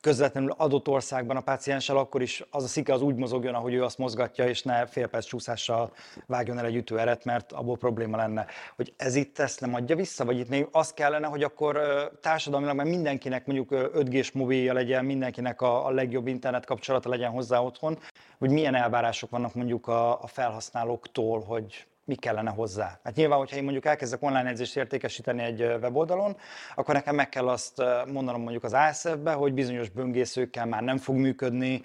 közvetlenül 0.00 0.54
adott 0.56 0.88
országban 0.88 1.36
a 1.36 1.40
pácienssel, 1.40 1.96
akkor 1.96 2.22
is 2.22 2.44
az 2.50 2.64
a 2.64 2.66
szike 2.66 2.92
az 2.92 3.02
úgy 3.02 3.14
mozogjon, 3.14 3.54
ahogy 3.54 3.74
ő 3.74 3.84
azt 3.84 3.98
mozgatja, 3.98 4.48
és 4.48 4.62
ne 4.62 4.86
fél 4.86 5.06
perc 5.06 5.26
csúszással 5.26 5.92
vágjon 6.26 6.58
el 6.58 6.64
egy 6.64 6.74
ütőeret, 6.74 7.24
mert 7.24 7.52
abból 7.52 7.76
probléma 7.76 8.16
lenne. 8.16 8.46
Hogy 8.76 8.92
ez 8.96 9.14
itt 9.14 9.38
ezt 9.38 9.60
nem 9.60 9.74
adja 9.74 9.96
vissza, 9.96 10.24
vagy 10.24 10.38
itt 10.38 10.48
még 10.48 10.68
az 10.72 10.92
kellene, 10.92 11.26
hogy 11.26 11.42
akkor 11.42 11.80
társadalmilag 12.20 12.76
mert 12.76 12.88
mindenkinek 12.88 13.46
mondjuk 13.46 13.68
5G-s 13.72 14.32
mobilja 14.32 14.72
legyen, 14.72 15.04
mindenkinek 15.04 15.60
a, 15.60 15.86
a 15.86 15.90
legjobb 15.90 16.26
internet 16.26 16.66
kapcsolata 16.66 17.08
legyen 17.08 17.30
hozzá 17.30 17.58
otthon, 17.58 17.98
hogy 18.38 18.50
milyen 18.50 18.74
elvárások 18.74 19.30
vannak 19.30 19.54
mondjuk 19.54 19.86
a, 19.86 20.22
a 20.22 20.26
felhasználóktól, 20.26 21.40
hogy 21.40 21.86
mi 22.08 22.14
kellene 22.14 22.50
hozzá. 22.50 22.98
Hát 23.04 23.14
nyilván, 23.14 23.38
hogyha 23.38 23.56
én 23.56 23.62
mondjuk 23.62 23.84
elkezdek 23.84 24.22
online 24.22 24.48
edzést 24.48 24.76
értékesíteni 24.76 25.42
egy 25.42 25.60
weboldalon, 25.60 26.36
akkor 26.74 26.94
nekem 26.94 27.14
meg 27.14 27.28
kell 27.28 27.48
azt 27.48 27.82
mondanom 28.12 28.40
mondjuk 28.40 28.64
az 28.64 28.72
ASF-be, 28.72 29.32
hogy 29.32 29.52
bizonyos 29.52 29.88
böngészőkkel 29.88 30.66
már 30.66 30.82
nem 30.82 30.96
fog 30.96 31.16
működni, 31.16 31.82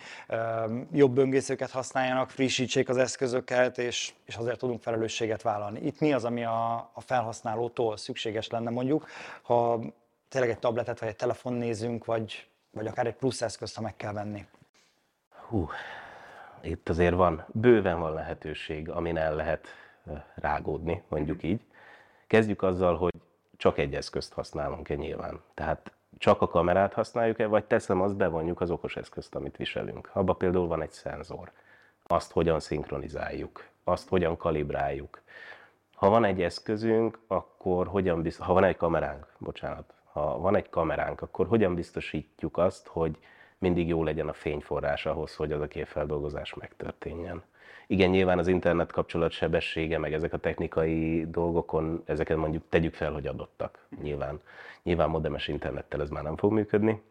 jobb 0.92 1.14
böngészőket 1.14 1.72
használjanak, 1.72 2.30
frissítsék 2.30 2.90
az 2.90 2.98
eszközöket, 2.98 3.78
és, 3.78 4.14
és 4.26 4.36
azért 4.36 4.58
tudunk 4.60 4.82
felelősséget 4.82 5.42
vállalni. 5.42 5.80
Itt 5.80 6.00
mi 6.00 6.14
az, 6.14 6.26
ami 6.26 6.44
a, 6.44 6.74
a 6.94 7.02
felhasználótól 7.02 7.98
szükséges 7.98 8.48
lenne 8.50 8.70
mondjuk, 8.70 9.08
ha 9.42 9.80
tényleg 10.30 10.50
egy 10.50 10.60
tabletet 10.60 11.00
vagy 11.00 11.10
egy 11.10 11.16
telefon 11.16 11.54
nézünk, 11.54 12.06
vagy, 12.06 12.48
vagy 12.72 12.88
akár 12.88 13.08
egy 13.08 13.16
plusz 13.16 13.42
eszközt, 13.42 13.76
ha 13.76 13.82
meg 13.82 13.96
kell 13.96 14.14
venni. 14.14 14.46
Hú, 15.48 15.70
itt 16.64 16.90
azért 16.90 17.16
van, 17.16 17.46
bőven 17.52 18.00
van 18.00 18.14
lehetőség, 18.14 18.90
amin 18.90 19.18
el 19.18 19.36
lehet 19.36 19.68
rágódni, 20.36 21.04
mondjuk 21.08 21.44
így. 21.44 21.62
Kezdjük 22.28 22.62
azzal, 22.62 22.98
hogy 22.98 23.14
csak 23.58 23.78
egy 23.78 23.96
eszközt 23.96 24.34
használunk-e 24.34 24.96
nyilván. 24.96 25.42
Tehát 25.54 25.92
csak 26.18 26.42
a 26.42 26.48
kamerát 26.48 26.94
használjuk-e, 26.94 27.48
vagy 27.48 27.64
teszem 27.66 28.02
azt, 28.02 28.16
bevonjuk 28.16 28.62
az 28.62 28.70
okos 28.72 28.96
eszközt, 28.96 29.36
amit 29.36 29.58
viselünk. 29.58 30.10
Abba 30.14 30.34
például 30.34 30.68
van 30.68 30.82
egy 30.82 30.92
szenzor. 30.92 31.52
Azt 32.04 32.32
hogyan 32.32 32.60
szinkronizáljuk, 32.60 33.68
azt 33.84 34.10
hogyan 34.10 34.38
kalibráljuk. 34.38 35.22
Ha 35.96 36.10
van 36.10 36.24
egy 36.24 36.42
eszközünk, 36.42 37.20
akkor 37.28 37.88
hogyan 37.88 38.22
bizt... 38.22 38.40
ha 38.40 38.54
van 38.54 38.64
egy 38.64 38.78
kameránk, 38.78 39.28
bocsánat, 39.38 39.94
ha 40.12 40.40
van 40.40 40.56
egy 40.56 40.70
kameránk, 40.70 41.22
akkor 41.22 41.48
hogyan 41.48 41.76
biztosítjuk 41.76 42.58
azt, 42.58 42.88
hogy 42.88 43.18
mindig 43.64 43.88
jó 43.88 44.04
legyen 44.04 44.28
a 44.28 44.34
fényforrás 44.34 45.06
ahhoz, 45.06 45.36
hogy 45.36 45.52
az 45.52 45.62
a 45.62 45.68
képfeldolgozás 45.68 46.54
megtörténjen. 46.54 47.44
Igen, 47.88 48.10
nyilván 48.10 48.40
az 48.40 48.48
internet 48.48 48.92
kapcsolat 48.92 49.32
sebessége, 49.32 49.98
meg 49.98 50.14
ezek 50.14 50.34
a 50.34 50.38
technikai 50.38 51.26
dolgokon, 51.30 52.04
ezeket 52.06 52.38
mondjuk 52.38 52.64
tegyük 52.70 52.94
fel, 52.94 53.12
hogy 53.12 53.28
adottak. 53.28 53.88
Nyilván, 54.02 54.42
nyilván 54.84 55.10
modemes 55.10 55.48
internettel 55.48 56.02
ez 56.02 56.10
már 56.10 56.24
nem 56.24 56.38
fog 56.38 56.52
működni. 56.52 57.02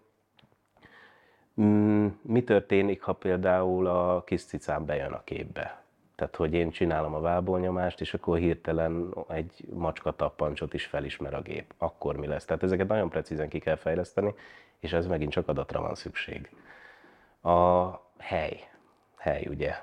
Mm, 1.60 2.06
mi 2.22 2.44
történik, 2.44 3.02
ha 3.02 3.12
például 3.12 3.86
a 3.86 4.22
kis 4.24 4.44
cicám 4.44 4.84
bejön 4.84 5.12
a 5.12 5.24
képbe? 5.24 5.82
Tehát, 6.14 6.36
hogy 6.36 6.54
én 6.54 6.70
csinálom 6.70 7.14
a 7.14 7.20
vábolnyomást, 7.20 8.00
és 8.00 8.14
akkor 8.14 8.38
hirtelen 8.38 9.14
egy 9.28 9.64
macska 9.72 10.10
tappancsot 10.10 10.74
is 10.74 10.84
felismer 10.84 11.34
a 11.34 11.40
gép. 11.40 11.74
Akkor 11.78 12.16
mi 12.16 12.26
lesz? 12.26 12.44
Tehát 12.44 12.62
ezeket 12.62 12.88
nagyon 12.88 13.08
precízen 13.08 13.48
ki 13.48 13.58
kell 13.58 13.76
fejleszteni, 13.76 14.34
és 14.82 14.92
ez 14.92 15.06
megint 15.06 15.32
csak 15.32 15.48
adatra 15.48 15.80
van 15.80 15.94
szükség. 15.94 16.50
A 17.42 17.90
hely. 18.18 18.68
Hely, 19.16 19.46
ugye. 19.50 19.74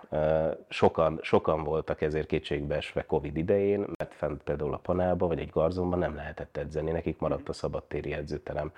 Sokan, 0.70 1.20
sokan 1.22 1.64
voltak 1.64 2.02
ezért 2.02 2.28
kétségbeesve 2.28 3.06
Covid 3.06 3.38
idején, 3.38 3.88
mert 3.98 4.14
fent 4.14 4.44
például 4.44 4.74
a 4.74 4.78
panelba 4.78 5.28
vagy 5.28 5.40
egy 5.40 5.50
garzonban 5.50 6.00
nem 6.00 6.16
lehetett 6.16 6.58
edzeni, 6.58 6.92
nekik 6.92 7.20
maradt 7.20 7.50
a 7.50 7.54
szabadtéri 7.54 8.14
edzőterem. 8.14 8.72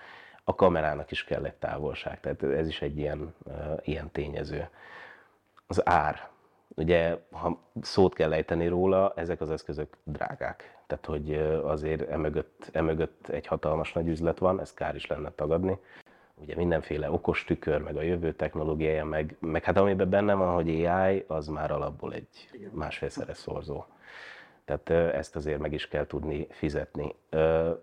A 0.44 0.56
kamerának 0.56 1.12
is 1.12 1.24
kell 1.24 1.46
egy 1.46 1.54
távolság, 1.54 2.20
tehát 2.20 2.44
ez 2.44 2.68
is 2.68 2.82
egy 2.82 2.98
ilyen, 2.98 3.36
ilyen 3.82 4.12
tényező. 4.12 4.70
Az 5.68 5.88
ár. 5.88 6.30
Ugye, 6.76 7.18
ha 7.32 7.60
szót 7.82 8.14
kell 8.14 8.34
ejteni 8.34 8.68
róla, 8.68 9.14
ezek 9.16 9.42
az 9.42 9.52
eszközök 9.52 9.98
drágák. 10.04 10.78
Tehát, 10.88 11.06
hogy 11.06 11.34
azért 11.64 12.10
emögött, 12.10 12.70
emögött 12.72 13.28
egy 13.28 13.48
hatalmas 13.48 13.94
nagy 13.94 14.08
üzlet 14.08 14.40
van, 14.40 14.60
ezt 14.60 14.76
kár 14.76 14.96
is 14.96 15.08
lenne 15.08 15.32
tagadni 15.32 15.80
ugye 16.42 16.56
mindenféle 16.56 17.12
okos 17.12 17.44
tükör, 17.44 17.82
meg 17.82 17.96
a 17.96 18.02
jövő 18.02 18.34
technológiája, 18.34 19.06
meg, 19.06 19.36
meg 19.40 19.64
hát 19.64 19.78
amiben 19.78 20.10
benne 20.10 20.34
van, 20.34 20.54
hogy 20.54 20.86
AI, 20.86 21.24
az 21.28 21.48
már 21.48 21.72
alapból 21.72 22.14
egy 22.14 22.50
másfélszeres 22.72 23.38
szorzó. 23.38 23.84
Tehát 24.66 24.90
ezt 25.16 25.36
azért 25.36 25.60
meg 25.60 25.74
is 25.74 25.88
kell 25.88 26.06
tudni 26.06 26.48
fizetni. 26.50 27.16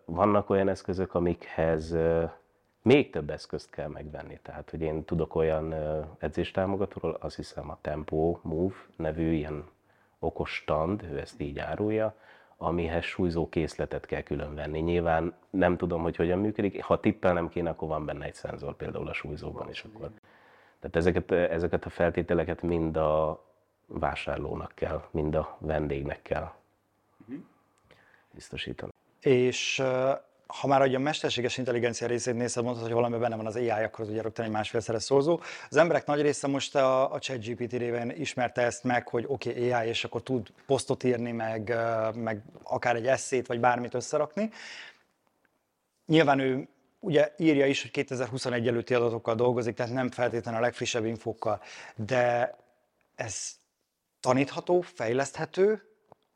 Vannak 0.05 0.50
olyan 0.50 0.69
eszközök, 0.69 1.15
amikhez 1.15 1.97
még 2.83 3.11
több 3.11 3.31
eszközt 3.31 3.71
kell 3.71 3.88
megvenni. 3.88 4.38
Tehát, 4.43 4.71
hogy 4.71 4.81
én 4.81 5.05
tudok 5.05 5.35
olyan 5.35 5.75
edzéstámogatóról, 6.19 7.17
azt 7.21 7.37
hiszem 7.37 7.71
a 7.71 7.79
Tempo 7.81 8.38
Move 8.43 8.75
nevű 8.97 9.33
ilyen 9.33 9.65
okos 10.19 10.55
stand, 10.55 11.03
ő 11.12 11.19
ezt 11.19 11.41
így 11.41 11.59
árulja, 11.59 12.15
amihez 12.61 13.05
súlyzó 13.05 13.49
készletet 13.49 14.07
kell 14.07 14.23
külön 14.23 14.55
venni. 14.55 14.79
Nyilván 14.79 15.35
nem 15.50 15.77
tudom, 15.77 16.03
hogy 16.03 16.17
hogyan 16.17 16.38
működik. 16.38 16.83
Ha 16.83 17.00
tippelnem 17.00 17.49
kéne, 17.49 17.71
akkor 17.71 17.88
van 17.88 18.05
benne 18.05 18.25
egy 18.25 18.35
szenzor 18.35 18.77
például 18.77 19.09
a 19.09 19.12
súlyzóban 19.12 19.69
is. 19.69 19.85
Akkor. 19.85 20.11
Tehát 20.81 20.97
ezeket, 20.97 21.33
ezeket 21.33 21.85
a 21.85 21.88
feltételeket 21.88 22.62
mind 22.62 22.97
a 22.97 23.45
vásárlónak 23.87 24.73
kell, 24.75 25.03
mind 25.11 25.35
a 25.35 25.57
vendégnek 25.61 26.23
kell 26.23 26.53
mhm. 27.27 27.38
biztosítani. 28.31 28.93
És 29.21 29.83
ha 30.49 30.67
már 30.67 30.83
a 30.83 30.99
mesterséges 30.99 31.59
intelligencia 31.59 32.07
részét 32.07 32.35
nézed, 32.35 32.64
mondtad, 32.64 32.85
hogy 32.85 32.95
valami 32.95 33.19
benne 33.19 33.37
van 33.37 33.47
az 33.47 33.57
AI, 33.57 33.69
akkor 33.69 34.05
az 34.05 34.11
ugye 34.11 34.23
rögtön 34.23 34.45
egy 34.45 34.50
másfélszeres 34.50 35.02
szózó. 35.02 35.40
Az 35.71 35.76
emberek 35.76 36.07
nagy 36.07 36.21
része 36.21 36.47
most 36.47 36.75
a, 36.75 37.12
a 37.12 37.19
ChatGPT 37.19 37.73
révén 37.73 38.11
ismerte 38.11 38.62
ezt 38.62 38.85
meg, 38.85 39.09
hogy 39.09 39.25
oké, 39.26 39.50
okay, 39.50 39.73
AI, 39.73 39.88
és 39.88 40.05
akkor 40.05 40.23
tud 40.23 40.49
posztot 40.67 41.05
írni, 41.05 41.33
meg, 41.33 41.76
meg 42.14 42.43
akár 42.62 42.97
egy 42.97 43.07
eszét, 43.07 43.47
vagy 43.47 43.61
bármit 43.61 43.95
összerakni. 43.95 44.50
Nyilván 46.07 46.38
ő 46.38 46.68
ugye 47.01 47.33
írja 47.37 47.66
is, 47.66 47.83
hogy 47.83 47.90
2021 47.90 48.68
előtti 48.68 48.94
adatokkal 48.94 49.35
dolgozik, 49.35 49.75
tehát 49.75 49.92
nem 49.92 50.11
feltétlenül 50.11 50.61
a 50.61 50.62
legfrissebb 50.62 51.05
infókkal, 51.05 51.62
de 51.94 52.55
ez 53.14 53.51
tanítható, 54.20 54.81
fejleszthető, 54.81 55.88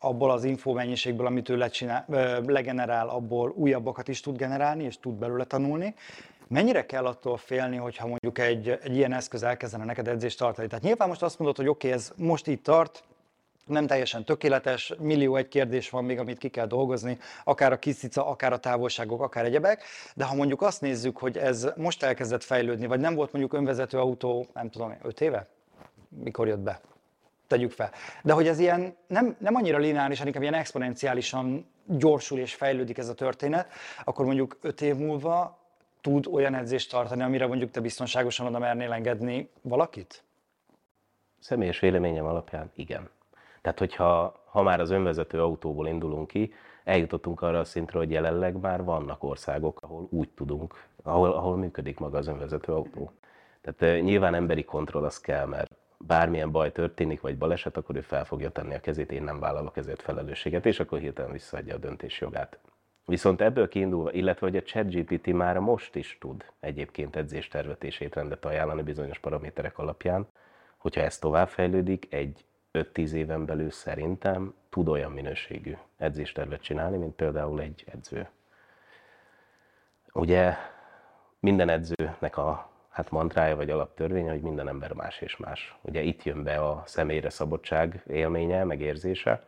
abból 0.03 0.31
az 0.31 0.45
infómennyiségből, 0.45 1.27
amit 1.27 1.49
ő 1.49 1.57
lecsinál, 1.57 2.05
legenerál, 2.47 3.09
abból 3.09 3.53
újabbakat 3.57 4.09
is 4.09 4.21
tud 4.21 4.37
generálni, 4.37 4.85
és 4.85 4.99
tud 4.99 5.15
belőle 5.15 5.45
tanulni. 5.45 5.95
Mennyire 6.49 6.87
kell 6.87 7.07
attól 7.07 7.37
félni, 7.37 7.77
hogyha 7.77 8.07
mondjuk 8.07 8.38
egy, 8.38 8.69
egy 8.69 8.97
ilyen 8.97 9.12
eszköz 9.12 9.43
elkezdene 9.43 9.85
neked 9.85 10.09
edzést 10.09 10.38
tartani? 10.38 10.69
Tehát 10.69 10.85
nyilván 10.85 11.09
most 11.09 11.23
azt 11.23 11.38
mondod, 11.38 11.57
hogy 11.57 11.69
oké, 11.69 11.87
okay, 11.87 11.99
ez 11.99 12.12
most 12.17 12.47
itt 12.47 12.62
tart, 12.62 13.05
nem 13.67 13.87
teljesen 13.87 14.25
tökéletes, 14.25 14.95
millió 14.99 15.37
egy 15.37 15.49
kérdés 15.49 15.91
van 15.91 16.05
még, 16.05 16.19
amit 16.19 16.38
ki 16.38 16.49
kell 16.49 16.67
dolgozni, 16.67 17.19
akár 17.45 17.73
a 17.73 17.79
kiszica, 17.79 18.27
akár 18.27 18.53
a 18.53 18.59
távolságok, 18.59 19.23
akár 19.23 19.45
egyebek, 19.45 19.83
de 20.15 20.25
ha 20.25 20.35
mondjuk 20.35 20.62
azt 20.62 20.81
nézzük, 20.81 21.19
hogy 21.19 21.38
ez 21.38 21.69
most 21.77 22.03
elkezdett 22.03 22.45
fejlődni, 22.45 22.87
vagy 22.87 23.01
nem 23.01 23.15
volt 23.15 23.33
mondjuk 23.33 23.55
önvezető 23.55 23.99
autó, 23.99 24.47
nem 24.55 24.71
tudom, 24.71 24.95
öt 25.03 25.21
éve? 25.21 25.47
Mikor 26.09 26.47
jött 26.47 26.59
be? 26.59 26.81
Tegyük 27.53 27.71
fel. 27.71 27.91
De 28.23 28.33
hogy 28.33 28.47
ez 28.47 28.59
ilyen 28.59 28.97
nem, 29.07 29.37
nem 29.38 29.55
annyira 29.55 29.79
lineáris, 29.79 30.21
inkább 30.21 30.43
ilyen 30.43 30.55
exponenciálisan 30.55 31.67
gyorsul 31.87 32.38
és 32.38 32.55
fejlődik 32.55 32.99
ez 32.99 33.09
a 33.09 33.15
történet, 33.15 33.67
akkor 34.05 34.25
mondjuk 34.25 34.59
öt 34.61 34.81
év 34.81 34.97
múlva 34.97 35.59
tud 36.01 36.27
olyan 36.27 36.55
edzést 36.55 36.91
tartani, 36.91 37.23
amire 37.23 37.47
mondjuk 37.47 37.71
te 37.71 37.81
biztonságosan 37.81 38.47
oda 38.47 38.59
mernél 38.59 38.93
engedni 38.93 39.51
valakit? 39.62 40.23
Személyes 41.38 41.81
véleményem 41.81 42.25
alapján 42.25 42.71
igen. 42.75 43.09
Tehát, 43.62 43.79
hogyha 43.79 44.43
ha 44.51 44.62
már 44.62 44.81
az 44.81 44.91
önvezető 44.91 45.43
autóból 45.43 45.87
indulunk 45.87 46.29
ki, 46.29 46.53
eljutottunk 46.85 47.43
arra 47.43 47.59
a 47.59 47.65
szintre, 47.65 47.99
hogy 47.99 48.11
jelenleg 48.11 48.57
már 48.61 48.85
vannak 48.85 49.25
országok, 49.25 49.79
ahol 49.83 50.07
úgy 50.11 50.29
tudunk, 50.29 50.87
ahol, 51.03 51.33
ahol 51.33 51.57
működik 51.57 51.99
maga 51.99 52.19
az 52.19 52.29
önvezető 52.29 52.73
autó. 52.73 53.12
Tehát 53.61 53.83
eh, 53.83 54.03
nyilván 54.03 54.35
emberi 54.35 54.65
kontroll 54.65 55.05
az 55.05 55.21
kell, 55.21 55.47
mert 55.47 55.82
bármilyen 56.07 56.51
baj 56.51 56.73
történik, 56.73 57.21
vagy 57.21 57.38
baleset, 57.38 57.77
akkor 57.77 57.97
ő 57.97 58.01
fel 58.01 58.25
fogja 58.25 58.51
tenni 58.51 58.75
a 58.75 58.81
kezét, 58.81 59.12
én 59.12 59.23
nem 59.23 59.41
vállalok 59.41 59.77
ezért 59.77 60.03
felelősséget, 60.03 60.67
és 60.67 60.81
akkor 60.81 60.99
hirtelen 60.99 61.33
visszaadja 61.33 61.75
a 61.75 61.79
döntésjogát. 61.79 62.59
Viszont 63.05 63.41
ebből 63.41 63.69
kiindulva, 63.69 64.12
illetve 64.12 64.47
hogy 64.47 64.57
a 64.57 64.62
ChatGPT 64.62 65.27
már 65.27 65.59
most 65.59 65.95
is 65.95 66.17
tud 66.21 66.45
egyébként 66.61 67.17
edzéstervet 67.17 67.85
és 67.85 68.01
étrendet 68.01 68.45
ajánlani 68.45 68.83
bizonyos 68.83 69.19
paraméterek 69.19 69.79
alapján, 69.79 70.27
hogyha 70.77 71.01
ez 71.01 71.19
továbbfejlődik, 71.19 72.07
egy 72.11 72.45
5-10 72.73 73.11
éven 73.11 73.45
belül 73.45 73.71
szerintem 73.71 74.55
tud 74.69 74.88
olyan 74.88 75.12
minőségű 75.12 75.77
edzéstervet 75.97 76.62
csinálni, 76.62 76.97
mint 76.97 77.15
például 77.15 77.61
egy 77.61 77.85
edző. 77.93 78.29
Ugye 80.12 80.55
minden 81.41 81.69
edzőnek 81.69 82.37
a 82.37 82.72
hát 82.93 83.11
mantrája 83.11 83.57
vagy 83.57 83.71
alaptörvénye, 83.71 84.31
hogy 84.31 84.41
minden 84.41 84.69
ember 84.69 84.93
más 84.93 85.21
és 85.21 85.37
más. 85.37 85.77
Ugye 85.81 86.01
itt 86.01 86.23
jön 86.23 86.43
be 86.43 86.55
a 86.55 86.83
személyre 86.87 87.31
szabadság 87.31 88.03
élménye, 88.07 88.65
megérzése, 88.65 89.47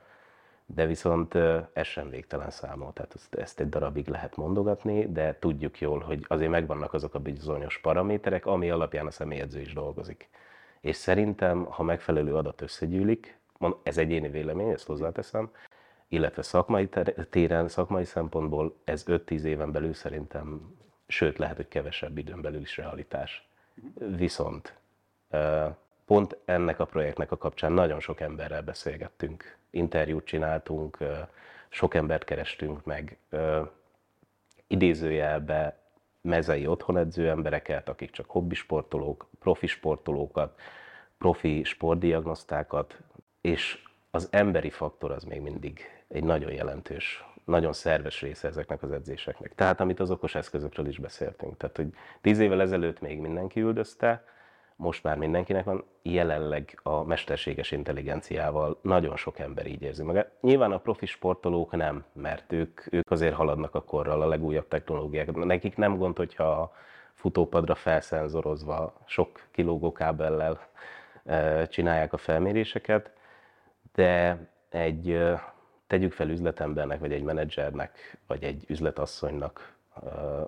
de 0.66 0.86
viszont 0.86 1.34
ez 1.72 1.86
sem 1.86 2.10
végtelen 2.10 2.50
számol, 2.50 2.92
tehát 2.92 3.14
ezt, 3.30 3.60
egy 3.60 3.68
darabig 3.68 4.08
lehet 4.08 4.36
mondogatni, 4.36 5.12
de 5.12 5.38
tudjuk 5.38 5.80
jól, 5.80 6.00
hogy 6.00 6.24
azért 6.28 6.50
megvannak 6.50 6.92
azok 6.92 7.14
a 7.14 7.18
bizonyos 7.18 7.78
paraméterek, 7.78 8.46
ami 8.46 8.70
alapján 8.70 9.06
a 9.06 9.10
személyedző 9.10 9.60
is 9.60 9.72
dolgozik. 9.72 10.28
És 10.80 10.96
szerintem, 10.96 11.64
ha 11.64 11.82
megfelelő 11.82 12.34
adat 12.34 12.60
összegyűlik, 12.60 13.38
ez 13.82 13.98
egyéni 13.98 14.28
vélemény, 14.28 14.68
ezt 14.68 14.86
hozzáteszem, 14.86 15.50
illetve 16.08 16.42
szakmai 16.42 16.88
téren, 17.30 17.68
szakmai 17.68 18.04
szempontból 18.04 18.76
ez 18.84 19.04
5-10 19.06 19.42
éven 19.42 19.72
belül 19.72 19.92
szerintem 19.92 20.76
sőt 21.06 21.38
lehet, 21.38 21.56
hogy 21.56 21.68
kevesebb 21.68 22.18
időn 22.18 22.40
belül 22.40 22.60
is 22.60 22.76
realitás. 22.76 23.48
Viszont 23.94 24.74
pont 26.06 26.36
ennek 26.44 26.80
a 26.80 26.84
projektnek 26.84 27.32
a 27.32 27.36
kapcsán 27.36 27.72
nagyon 27.72 28.00
sok 28.00 28.20
emberrel 28.20 28.62
beszélgettünk, 28.62 29.56
interjút 29.70 30.24
csináltunk, 30.24 30.98
sok 31.68 31.94
embert 31.94 32.24
kerestünk 32.24 32.84
meg, 32.84 33.18
idézőjelbe 34.66 35.78
mezei 36.20 36.66
otthonedző 36.66 37.28
embereket, 37.28 37.88
akik 37.88 38.10
csak 38.10 38.30
hobbisportolók, 38.30 39.28
profi 39.40 39.66
sportolókat, 39.66 40.60
profi 41.18 41.64
sportdiagnosztákat, 41.64 42.98
és 43.40 43.82
az 44.10 44.28
emberi 44.30 44.70
faktor 44.70 45.10
az 45.10 45.24
még 45.24 45.40
mindig 45.40 45.80
egy 46.08 46.24
nagyon 46.24 46.52
jelentős 46.52 47.24
nagyon 47.44 47.72
szerves 47.72 48.20
része 48.20 48.48
ezeknek 48.48 48.82
az 48.82 48.92
edzéseknek. 48.92 49.54
Tehát 49.54 49.80
amit 49.80 50.00
az 50.00 50.10
okos 50.10 50.34
eszközökről 50.34 50.86
is 50.86 50.98
beszéltünk. 50.98 51.56
Tehát, 51.56 51.76
hogy 51.76 51.88
tíz 52.20 52.38
évvel 52.38 52.60
ezelőtt 52.60 53.00
még 53.00 53.18
mindenki 53.18 53.60
üldözte, 53.60 54.24
most 54.76 55.02
már 55.02 55.16
mindenkinek 55.16 55.64
van, 55.64 55.84
jelenleg 56.02 56.80
a 56.82 57.04
mesterséges 57.04 57.70
intelligenciával 57.70 58.78
nagyon 58.82 59.16
sok 59.16 59.38
ember 59.38 59.66
így 59.66 59.82
érzi 59.82 60.02
magát. 60.02 60.30
Nyilván 60.40 60.72
a 60.72 60.78
profi 60.78 61.06
sportolók 61.06 61.70
nem, 61.70 62.04
mert 62.12 62.52
ők, 62.52 62.80
ők 62.90 63.10
azért 63.10 63.34
haladnak 63.34 63.74
a 63.74 63.82
korral, 63.82 64.22
a 64.22 64.28
legújabb 64.28 64.68
technológiák. 64.68 65.32
Nekik 65.32 65.76
nem 65.76 65.96
gond, 65.96 66.16
hogyha 66.16 66.44
a 66.44 66.72
futópadra 67.12 67.74
felszenzorozva, 67.74 68.94
sok 69.04 69.40
kilógó 69.50 69.92
kábellel 69.92 70.68
csinálják 71.68 72.12
a 72.12 72.16
felméréseket, 72.16 73.10
de 73.94 74.38
egy, 74.68 75.24
tegyük 75.94 76.12
fel 76.12 76.28
üzletembernek, 76.28 77.00
vagy 77.00 77.12
egy 77.12 77.22
menedzsernek, 77.22 78.18
vagy 78.26 78.44
egy 78.44 78.64
üzletasszonynak, 78.68 79.74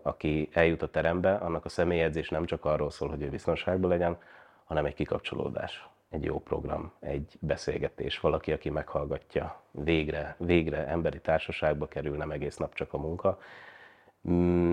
aki 0.03 0.49
eljut 0.53 0.83
a 0.83 0.91
terembe, 0.91 1.35
annak 1.35 1.65
a 1.65 1.69
személyedzés 1.69 2.29
nem 2.29 2.45
csak 2.45 2.65
arról 2.65 2.91
szól, 2.91 3.09
hogy 3.09 3.23
ő 3.23 3.29
biztonságban 3.29 3.91
legyen, 3.91 4.19
hanem 4.65 4.85
egy 4.85 4.95
kikapcsolódás, 4.95 5.89
egy 6.11 6.25
jó 6.25 6.41
program, 6.41 6.93
egy 7.01 7.37
beszélgetés, 7.41 8.21
valaki, 8.21 8.53
aki 8.53 8.71
meghallgatja, 8.71 9.61
végre, 9.71 10.35
végre 10.39 10.87
emberi 10.87 11.21
társaságba 11.21 11.89
kerül, 11.89 12.17
nem 12.17 12.31
egész 12.31 12.57
nap 12.57 12.75
csak 12.75 12.93
a 12.93 12.99
munka. 12.99 13.39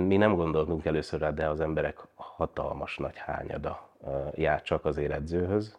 Mi 0.08 0.18
nem 0.18 0.36
gondoltunk 0.36 0.86
először 0.86 1.20
rá, 1.20 1.32
de 1.32 1.48
az 1.48 1.60
emberek 1.60 2.00
hatalmas 2.16 2.98
nagy 2.98 3.18
hányada 3.18 3.90
jár 4.36 4.62
csak 4.62 4.86
azért 4.86 5.12
edzőhöz. 5.12 5.78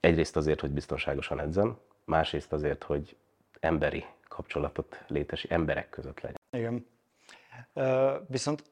Egyrészt 0.00 0.36
azért, 0.36 0.60
hogy 0.60 0.70
biztonságosan 0.70 1.40
edzem, 1.40 1.78
másrészt 2.04 2.52
azért, 2.52 2.82
hogy 2.82 3.16
emberi 3.60 4.04
kapcsolatot 4.28 5.04
létesi, 5.06 5.46
emberek 5.50 5.88
között 5.88 6.20
legyen. 6.20 6.38
Igen. 6.50 6.86
Viszont 8.26 8.62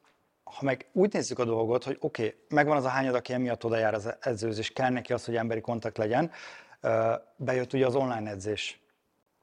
ha 0.43 0.65
meg 0.65 0.89
úgy 0.91 1.13
nézzük 1.13 1.39
a 1.39 1.45
dolgot, 1.45 1.83
hogy 1.83 1.97
oké, 1.99 2.25
okay, 2.25 2.39
megvan 2.49 2.77
az 2.77 2.85
a 2.85 2.89
hányad, 2.89 3.15
aki 3.15 3.33
emiatt 3.33 3.65
oda 3.65 3.87
az 3.87 4.15
edzőzés, 4.19 4.71
kell 4.71 4.89
neki 4.89 5.13
az, 5.13 5.25
hogy 5.25 5.35
emberi 5.35 5.61
kontakt 5.61 5.97
legyen, 5.97 6.31
bejött 7.35 7.73
ugye 7.73 7.85
az 7.85 7.95
online 7.95 8.29
edzés. 8.29 8.79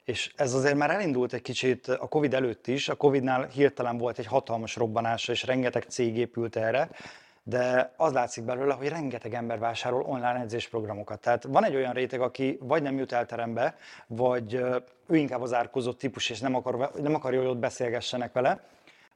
És 0.05 0.33
ez 0.37 0.55
azért 0.55 0.77
már 0.77 0.91
elindult 0.91 1.33
egy 1.33 1.43
kicsit 1.43 1.89
a 1.89 2.09
Covid 2.09 2.35
előtt 2.35 2.67
is, 2.67 2.89
a 2.89 2.95
Covidnál 2.95 3.47
hirtelen 3.47 3.99
volt 3.99 4.19
egy 4.19 4.27
hatalmas 4.27 4.77
robbanása, 4.77 5.33
és 5.33 5.45
rengeteg 5.45 5.83
cég 5.83 6.17
épült 6.17 6.57
erre, 6.57 6.91
de 7.49 7.93
az 7.97 8.13
látszik 8.13 8.45
belőle, 8.45 8.75
hogy 8.75 8.89
rengeteg 8.89 9.35
ember 9.35 9.59
vásárol 9.59 10.03
online 10.03 10.41
edzésprogramokat. 10.41 11.21
Tehát 11.21 11.45
van 11.45 11.65
egy 11.65 11.75
olyan 11.75 11.93
réteg, 11.93 12.21
aki 12.21 12.59
vagy 12.61 12.83
nem 12.83 12.99
jut 12.99 13.13
el 13.13 13.27
terembe, 13.27 13.77
vagy 14.07 14.55
ő 15.07 15.17
inkább 15.17 15.43
az 15.43 15.53
árkozott 15.53 15.99
típus, 15.99 16.31
és 16.31 16.41
nem, 16.41 16.55
akar, 16.55 16.91
nem 17.01 17.15
akarja, 17.15 17.41
hogy 17.41 17.49
ott 17.49 17.57
beszélgessenek 17.57 18.33
vele, 18.33 18.61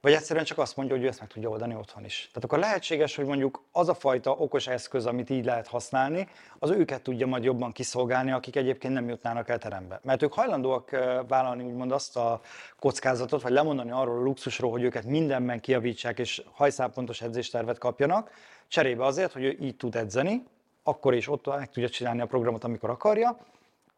vagy 0.00 0.12
egyszerűen 0.12 0.44
csak 0.44 0.58
azt 0.58 0.76
mondja, 0.76 0.94
hogy 0.96 1.04
ő 1.04 1.08
ezt 1.08 1.20
meg 1.20 1.28
tudja 1.28 1.48
oldani 1.48 1.74
otthon 1.74 2.04
is. 2.04 2.28
Tehát 2.32 2.44
akkor 2.44 2.58
lehetséges, 2.58 3.16
hogy 3.16 3.24
mondjuk 3.24 3.62
az 3.72 3.88
a 3.88 3.94
fajta 3.94 4.30
okos 4.30 4.66
eszköz, 4.66 5.06
amit 5.06 5.30
így 5.30 5.44
lehet 5.44 5.66
használni, 5.66 6.28
az 6.58 6.70
őket 6.70 7.02
tudja 7.02 7.26
majd 7.26 7.44
jobban 7.44 7.72
kiszolgálni, 7.72 8.30
akik 8.30 8.56
egyébként 8.56 8.94
nem 8.94 9.08
jutnának 9.08 9.48
el 9.48 9.58
terembe. 9.58 10.00
Mert 10.02 10.22
ők 10.22 10.32
hajlandóak 10.32 10.90
vállalni 11.28 11.64
úgymond 11.64 11.92
azt 11.92 12.16
a 12.16 12.40
kockázatot, 12.78 13.42
vagy 13.42 13.52
lemondani 13.52 13.90
arról 13.90 14.18
a 14.18 14.22
luxusról, 14.22 14.70
hogy 14.70 14.82
őket 14.82 15.04
mindenben 15.04 15.60
kiavítsák 15.60 16.18
és 16.18 16.42
hajszálpontos 16.52 17.22
edzéstervet 17.22 17.78
kapjanak, 17.78 18.30
cserébe 18.68 19.04
azért, 19.04 19.32
hogy 19.32 19.44
ő 19.44 19.56
így 19.60 19.76
tud 19.76 19.96
edzeni, 19.96 20.42
akkor 20.82 21.14
is 21.14 21.28
ott 21.28 21.46
meg 21.46 21.70
tudja 21.70 21.88
csinálni 21.88 22.20
a 22.20 22.26
programot, 22.26 22.64
amikor 22.64 22.90
akarja, 22.90 23.38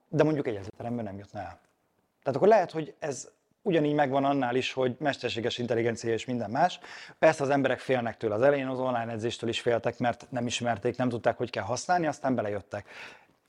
de 0.09 0.25
mondjuk 0.25 0.47
egy 0.47 0.61
teremben 0.77 1.05
nem 1.05 1.19
jutna 1.19 1.41
el. 1.41 1.61
Tehát 2.23 2.37
akkor 2.37 2.49
lehet, 2.49 2.71
hogy 2.71 2.95
ez 2.99 3.31
Ugyanígy 3.64 3.94
megvan 3.94 4.25
annál 4.25 4.57
is, 4.57 4.72
hogy 4.72 4.96
mesterséges 4.98 5.59
intelligencia 5.59 6.12
és 6.12 6.25
minden 6.25 6.51
más. 6.51 6.79
Persze 7.18 7.42
az 7.42 7.51
emberek 7.51 7.79
félnek 7.79 8.16
tőle. 8.16 8.35
Az 8.35 8.42
elején 8.42 8.66
az 8.66 8.79
online 8.79 9.12
edzéstől 9.12 9.48
is 9.48 9.61
féltek, 9.61 9.98
mert 9.98 10.27
nem 10.31 10.46
ismerték, 10.46 10.96
nem 10.96 11.09
tudták, 11.09 11.37
hogy 11.37 11.51
kell 11.51 11.62
használni, 11.62 12.07
aztán 12.07 12.35
belejöttek. 12.35 12.88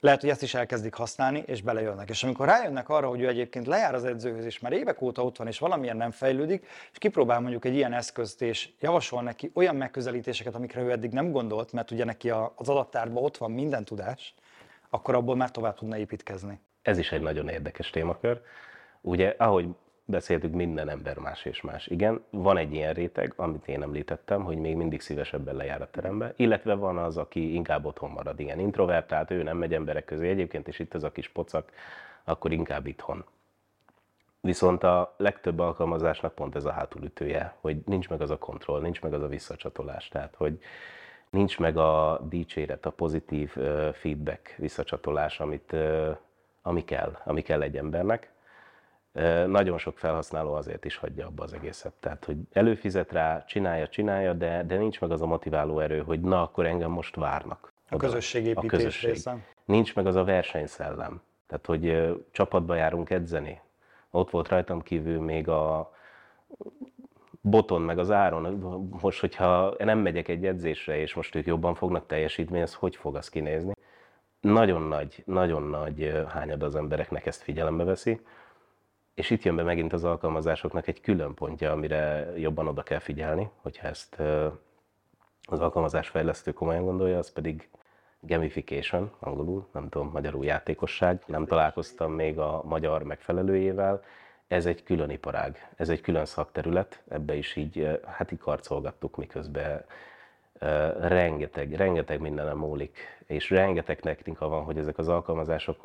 Lehet, 0.00 0.20
hogy 0.20 0.30
ezt 0.30 0.42
is 0.42 0.54
elkezdik 0.54 0.94
használni, 0.94 1.42
és 1.46 1.62
belejönnek. 1.62 2.08
És 2.08 2.24
amikor 2.24 2.46
rájönnek 2.46 2.88
arra, 2.88 3.08
hogy 3.08 3.20
ő 3.20 3.28
egyébként 3.28 3.66
lejár 3.66 3.94
az 3.94 4.04
edzőhöz, 4.04 4.44
és 4.44 4.58
már 4.58 4.72
évek 4.72 5.02
óta 5.02 5.24
ott 5.24 5.36
van, 5.36 5.46
és 5.46 5.58
valamilyen 5.58 5.96
nem 5.96 6.10
fejlődik, 6.10 6.66
és 6.92 6.98
kipróbál 6.98 7.40
mondjuk 7.40 7.64
egy 7.64 7.74
ilyen 7.74 7.92
eszközt, 7.92 8.42
és 8.42 8.68
javasol 8.80 9.22
neki 9.22 9.50
olyan 9.54 9.76
megközelítéseket, 9.76 10.54
amikre 10.54 10.80
ő 10.80 10.90
eddig 10.90 11.10
nem 11.10 11.30
gondolt, 11.30 11.72
mert 11.72 11.90
ugye 11.90 12.04
neki 12.04 12.30
az 12.30 12.68
adattárban 12.68 13.22
ott 13.22 13.36
van 13.36 13.50
minden 13.50 13.84
tudás, 13.84 14.34
akkor 14.90 15.14
abból 15.14 15.36
már 15.36 15.50
tovább 15.50 15.74
tudna 15.74 15.98
építkezni. 15.98 16.60
Ez 16.82 16.98
is 16.98 17.12
egy 17.12 17.22
nagyon 17.22 17.48
érdekes 17.48 17.90
témakör. 17.90 18.40
Ugye, 19.00 19.34
ahogy 19.38 19.66
beszéltük, 20.04 20.52
minden 20.52 20.88
ember 20.88 21.18
más 21.18 21.44
és 21.44 21.60
más. 21.60 21.86
Igen, 21.86 22.24
van 22.30 22.56
egy 22.56 22.72
ilyen 22.72 22.92
réteg, 22.92 23.32
amit 23.36 23.68
én 23.68 23.82
említettem, 23.82 24.44
hogy 24.44 24.56
még 24.56 24.76
mindig 24.76 25.00
szívesebben 25.00 25.54
lejár 25.56 25.82
a 25.82 25.90
terembe, 25.90 26.32
illetve 26.36 26.74
van 26.74 26.98
az, 26.98 27.16
aki 27.16 27.54
inkább 27.54 27.84
otthon 27.84 28.10
marad, 28.10 28.40
igen, 28.40 28.58
introvertált, 28.58 29.30
ő 29.30 29.42
nem 29.42 29.56
megy 29.56 29.74
emberek 29.74 30.04
közé, 30.04 30.28
egyébként 30.28 30.68
is 30.68 30.78
itt 30.78 30.94
ez 30.94 31.02
a 31.02 31.12
kis 31.12 31.28
pocak, 31.28 31.72
akkor 32.24 32.52
inkább 32.52 32.86
itthon. 32.86 33.24
Viszont 34.40 34.82
a 34.82 35.14
legtöbb 35.16 35.58
alkalmazásnak 35.58 36.34
pont 36.34 36.54
ez 36.54 36.64
a 36.64 36.72
hátulütője, 36.72 37.54
hogy 37.60 37.76
nincs 37.86 38.08
meg 38.08 38.20
az 38.20 38.30
a 38.30 38.38
kontroll, 38.38 38.80
nincs 38.80 39.02
meg 39.02 39.12
az 39.12 39.22
a 39.22 39.28
visszacsatolás, 39.28 40.08
tehát 40.08 40.34
hogy 40.36 40.58
nincs 41.30 41.58
meg 41.58 41.76
a 41.76 42.20
dicséret, 42.28 42.86
a 42.86 42.90
pozitív 42.90 43.56
feedback 43.92 44.54
visszacsatolás, 44.56 45.40
amit, 45.40 45.76
ami 46.62 46.84
kell, 46.84 47.18
ami 47.24 47.42
kell 47.42 47.62
egy 47.62 47.76
embernek 47.76 48.33
nagyon 49.46 49.78
sok 49.78 49.98
felhasználó 49.98 50.52
azért 50.52 50.84
is 50.84 50.96
hagyja 50.96 51.26
abba 51.26 51.42
az 51.42 51.52
egészet. 51.52 51.92
Tehát, 52.00 52.24
hogy 52.24 52.36
előfizet 52.52 53.12
rá, 53.12 53.44
csinálja, 53.44 53.88
csinálja, 53.88 54.32
de, 54.32 54.62
de 54.66 54.76
nincs 54.76 55.00
meg 55.00 55.10
az 55.10 55.22
a 55.22 55.26
motiváló 55.26 55.78
erő, 55.78 56.02
hogy 56.02 56.20
na, 56.20 56.42
akkor 56.42 56.66
engem 56.66 56.90
most 56.90 57.16
várnak. 57.16 57.72
A 57.90 57.96
közösségépítés 57.96 58.72
a 58.72 58.76
közösség. 58.76 59.10
része. 59.10 59.36
Nincs 59.64 59.94
meg 59.94 60.06
az 60.06 60.16
a 60.16 60.24
versenyszellem. 60.24 61.22
Tehát, 61.46 61.66
hogy 61.66 62.14
csapatba 62.30 62.74
járunk 62.74 63.10
edzeni. 63.10 63.60
Ott 64.10 64.30
volt 64.30 64.48
rajtam 64.48 64.82
kívül 64.82 65.20
még 65.20 65.48
a 65.48 65.92
boton, 67.40 67.82
meg 67.82 67.98
az 67.98 68.10
áron. 68.10 68.58
Most, 69.00 69.20
hogyha 69.20 69.74
nem 69.78 69.98
megyek 69.98 70.28
egy 70.28 70.46
edzésre, 70.46 70.96
és 70.96 71.14
most 71.14 71.34
ők 71.34 71.46
jobban 71.46 71.74
fognak 71.74 72.06
teljesíteni, 72.06 72.60
ez 72.60 72.74
hogy 72.74 72.96
fog 72.96 73.16
az 73.16 73.28
kinézni? 73.28 73.72
Nagyon 74.40 74.82
nagy, 74.82 75.22
nagyon 75.26 75.62
nagy 75.62 76.24
hányad 76.28 76.62
az 76.62 76.76
embereknek 76.76 77.26
ezt 77.26 77.42
figyelembe 77.42 77.84
veszi 77.84 78.20
és 79.14 79.30
itt 79.30 79.42
jön 79.42 79.56
be 79.56 79.62
megint 79.62 79.92
az 79.92 80.04
alkalmazásoknak 80.04 80.86
egy 80.86 81.00
külön 81.00 81.34
pontja, 81.34 81.72
amire 81.72 82.32
jobban 82.36 82.68
oda 82.68 82.82
kell 82.82 82.98
figyelni, 82.98 83.50
hogyha 83.62 83.88
ezt 83.88 84.20
az 85.46 85.60
alkalmazásfejlesztő 85.60 86.52
komolyan 86.52 86.84
gondolja, 86.84 87.18
az 87.18 87.32
pedig 87.32 87.68
gamification, 88.20 89.12
angolul, 89.18 89.66
nem 89.72 89.88
tudom, 89.88 90.10
magyarul 90.10 90.44
játékosság. 90.44 91.22
Nem 91.26 91.46
találkoztam 91.46 92.12
még 92.12 92.38
a 92.38 92.62
magyar 92.64 93.02
megfelelőjével. 93.02 94.02
Ez 94.48 94.66
egy 94.66 94.82
külön 94.82 95.10
iparág, 95.10 95.72
ez 95.76 95.88
egy 95.88 96.00
külön 96.00 96.24
szakterület, 96.24 97.02
ebbe 97.08 97.34
is 97.34 97.56
így, 97.56 98.00
hát 98.04 98.32
így 98.32 98.40
miközben 99.16 99.84
rengeteg, 100.98 101.72
rengeteg 101.72 102.20
mindenem 102.20 102.58
múlik, 102.58 102.98
és 103.26 103.50
rengeteg 103.50 104.00
technika 104.00 104.48
van, 104.48 104.64
hogy 104.64 104.78
ezek 104.78 104.98
az 104.98 105.08
alkalmazások 105.08 105.82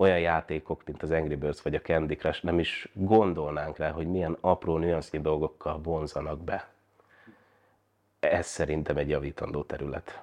olyan 0.00 0.18
játékok, 0.18 0.82
mint 0.84 1.02
az 1.02 1.10
Angry 1.10 1.34
Birds 1.34 1.62
vagy 1.62 1.74
a 1.74 1.80
Candy 1.80 2.16
Crush, 2.16 2.44
nem 2.44 2.58
is 2.58 2.88
gondolnánk 2.92 3.76
rá, 3.76 3.90
hogy 3.90 4.06
milyen 4.06 4.36
apró 4.40 4.76
nüansznyi 4.76 5.20
dolgokkal 5.20 5.80
vonzanak 5.82 6.44
be. 6.44 6.68
Ez 8.20 8.46
szerintem 8.46 8.96
egy 8.96 9.08
javítandó 9.08 9.62
terület. 9.62 10.22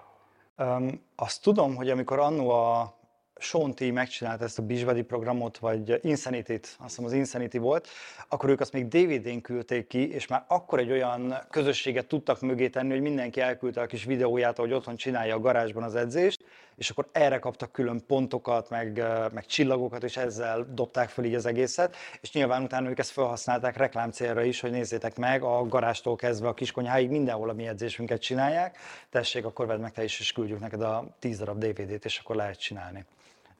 Um, 0.57 1.01
azt 1.15 1.43
tudom, 1.43 1.75
hogy 1.75 1.89
amikor 1.89 2.19
annó 2.19 2.49
a 2.49 2.97
Sean 3.39 3.73
T. 3.75 3.91
megcsinált 3.91 4.41
ezt 4.41 4.59
a 4.59 4.61
Beachbody 4.61 5.01
programot, 5.01 5.57
vagy 5.57 5.99
Insanity-t, 6.01 6.65
azt 6.65 6.77
hiszem 6.79 7.05
az 7.05 7.13
Insanity 7.13 7.57
volt, 7.57 7.87
akkor 8.27 8.49
ők 8.49 8.59
azt 8.59 8.73
még 8.73 8.87
DVD-n 8.87 9.41
küldték 9.41 9.87
ki, 9.87 10.13
és 10.13 10.27
már 10.27 10.45
akkor 10.47 10.79
egy 10.79 10.91
olyan 10.91 11.35
közösséget 11.49 12.07
tudtak 12.07 12.41
mögé 12.41 12.69
tenni, 12.69 12.91
hogy 12.91 13.01
mindenki 13.01 13.39
elküldte 13.39 13.81
a 13.81 13.85
kis 13.85 14.03
videóját, 14.03 14.57
ahogy 14.57 14.73
otthon 14.73 14.95
csinálja 14.95 15.35
a 15.35 15.39
garázsban 15.39 15.83
az 15.83 15.95
edzést, 15.95 16.43
és 16.77 16.89
akkor 16.89 17.07
erre 17.11 17.39
kaptak 17.39 17.71
külön 17.71 18.05
pontokat, 18.07 18.69
meg, 18.69 19.03
meg 19.33 19.45
csillagokat, 19.45 20.03
és 20.03 20.17
ezzel 20.17 20.67
dobták 20.73 21.09
fel 21.09 21.25
így 21.25 21.35
az 21.35 21.45
egészet, 21.45 21.95
és 22.21 22.31
nyilván 22.31 22.63
utána 22.63 22.89
ők 22.89 22.99
ezt 22.99 23.11
felhasználták 23.11 23.77
reklám 23.77 24.11
célra 24.11 24.43
is, 24.43 24.59
hogy 24.59 24.71
nézzétek 24.71 25.17
meg, 25.17 25.43
a 25.43 25.65
garástól 25.65 26.15
kezdve 26.15 26.47
a 26.47 26.53
kiskonyháig 26.53 27.09
mindenhol 27.09 27.49
a 27.49 27.53
mi 27.53 27.67
edzésünket 27.67 28.21
csinálják, 28.21 28.77
tessék, 29.09 29.45
akkor 29.45 29.67
vedd 29.67 29.79
meg 29.79 29.91
te 29.91 30.03
is, 30.03 30.19
és 30.19 30.31
küldjük 30.31 30.59
neked 30.59 30.81
a 30.81 31.07
10 31.19 31.37
darab 31.37 31.63
DVD-t, 31.63 32.05
és 32.05 32.19
akkor 32.19 32.35
lehet 32.35 32.59
csinálni. 32.59 33.05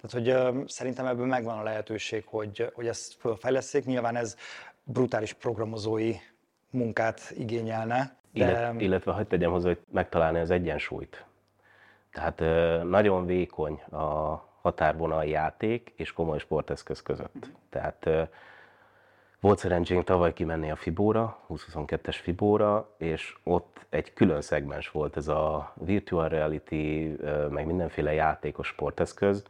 Tehát, 0.02 0.12
hogy 0.12 0.68
szerintem 0.70 1.06
ebből 1.06 1.26
megvan 1.26 1.58
a 1.58 1.64
lehetőség, 1.64 2.24
hogy, 2.26 2.72
hogy 2.74 2.88
ezt 2.88 3.16
fölfejleszték. 3.20 3.86
Nyilván 3.86 4.16
ez 4.16 4.36
brutális 4.84 5.34
programozói 5.34 6.14
munkát 6.70 7.34
igényelne. 7.38 8.16
De... 8.32 8.46
Illet, 8.46 8.82
illetve, 8.82 9.12
hogy 9.12 9.28
tegyem 9.28 9.52
hozzá, 9.52 9.68
hogy 9.68 9.80
megtalálni 9.92 10.40
az 10.40 10.52
egyensúlyt. 10.52 11.26
Tehát 12.18 12.40
nagyon 12.84 13.26
vékony 13.26 13.82
a 13.82 14.42
határvonal 14.62 15.26
játék 15.26 15.94
és 15.96 16.14
komoly 16.14 16.38
sporteszköz 16.38 17.02
között. 17.02 17.52
Tehát 17.70 18.10
Volt 19.40 19.60
szerencsénk 19.60 20.04
tavaly 20.04 20.34
kimenni 20.34 20.72
a 20.72 20.76
Fibóra, 20.76 21.38
2022-es 21.50 22.18
Fibóra, 22.22 22.96
és 22.98 23.36
ott 23.44 23.86
egy 23.90 24.14
külön 24.14 24.42
szegmens 24.42 24.92
volt 24.92 25.18
ez 25.18 25.28
a 25.28 25.74
virtual 25.76 26.30
reality, 26.30 27.16
meg 27.50 27.66
mindenféle 27.66 28.14
játékos 28.14 28.68
sporteszköz, 28.68 29.44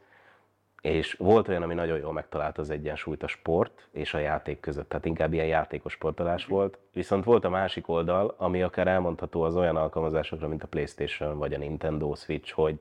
és 0.82 1.14
volt 1.14 1.48
olyan, 1.48 1.62
ami 1.62 1.74
nagyon 1.74 1.98
jól 1.98 2.14
megtalálta 2.14 2.62
az 2.62 2.70
egyensúlyt 2.70 3.24
a 3.24 3.28
sport 3.28 3.88
és 3.92 4.14
a 4.14 4.18
játék 4.18 4.60
között, 4.60 4.90
tehát 4.90 5.06
inkább 5.06 5.34
ilyen 5.34 5.46
játékos 5.46 5.94
sportolás 5.94 6.46
volt. 6.46 6.78
Viszont 6.94 7.24
volt 7.24 7.46
a 7.46 7.50
másik 7.50 7.88
oldal, 7.88 8.36
ami 8.38 8.62
akár 8.62 8.88
elmondható 8.88 9.42
az 9.42 9.56
olyan 9.56 9.76
alkalmazásokra, 9.76 10.48
mint 10.48 10.64
a 10.64 10.68
Playstation 10.68 11.38
vagy 11.38 11.54
a 11.54 11.58
Nintendo 11.58 12.16
Switch, 12.16 12.52
hogy 12.52 12.80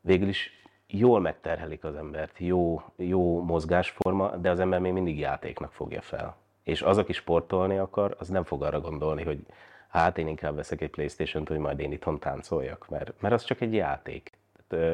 végül 0.00 0.28
is 0.28 0.62
jól 0.86 1.20
megterhelik 1.20 1.84
az 1.84 1.96
embert, 1.96 2.38
jó, 2.38 2.82
jó 2.96 3.42
mozgásforma, 3.42 4.36
de 4.36 4.50
az 4.50 4.60
ember 4.60 4.80
még 4.80 4.92
mindig 4.92 5.18
játéknak 5.18 5.72
fogja 5.72 6.00
fel. 6.00 6.36
És 6.62 6.82
az, 6.82 6.98
aki 6.98 7.12
sportolni 7.12 7.78
akar, 7.78 8.16
az 8.18 8.28
nem 8.28 8.44
fog 8.44 8.62
arra 8.62 8.80
gondolni, 8.80 9.22
hogy 9.22 9.46
hát 9.88 10.18
én 10.18 10.26
inkább 10.26 10.54
veszek 10.54 10.80
egy 10.80 10.90
Playstation-t, 10.90 11.48
hogy 11.48 11.58
majd 11.58 11.80
én 11.80 11.92
itthon 11.92 12.18
táncoljak, 12.18 12.88
mert, 12.88 13.12
mert 13.20 13.34
az 13.34 13.44
csak 13.44 13.60
egy 13.60 13.74
játék. 13.74 14.32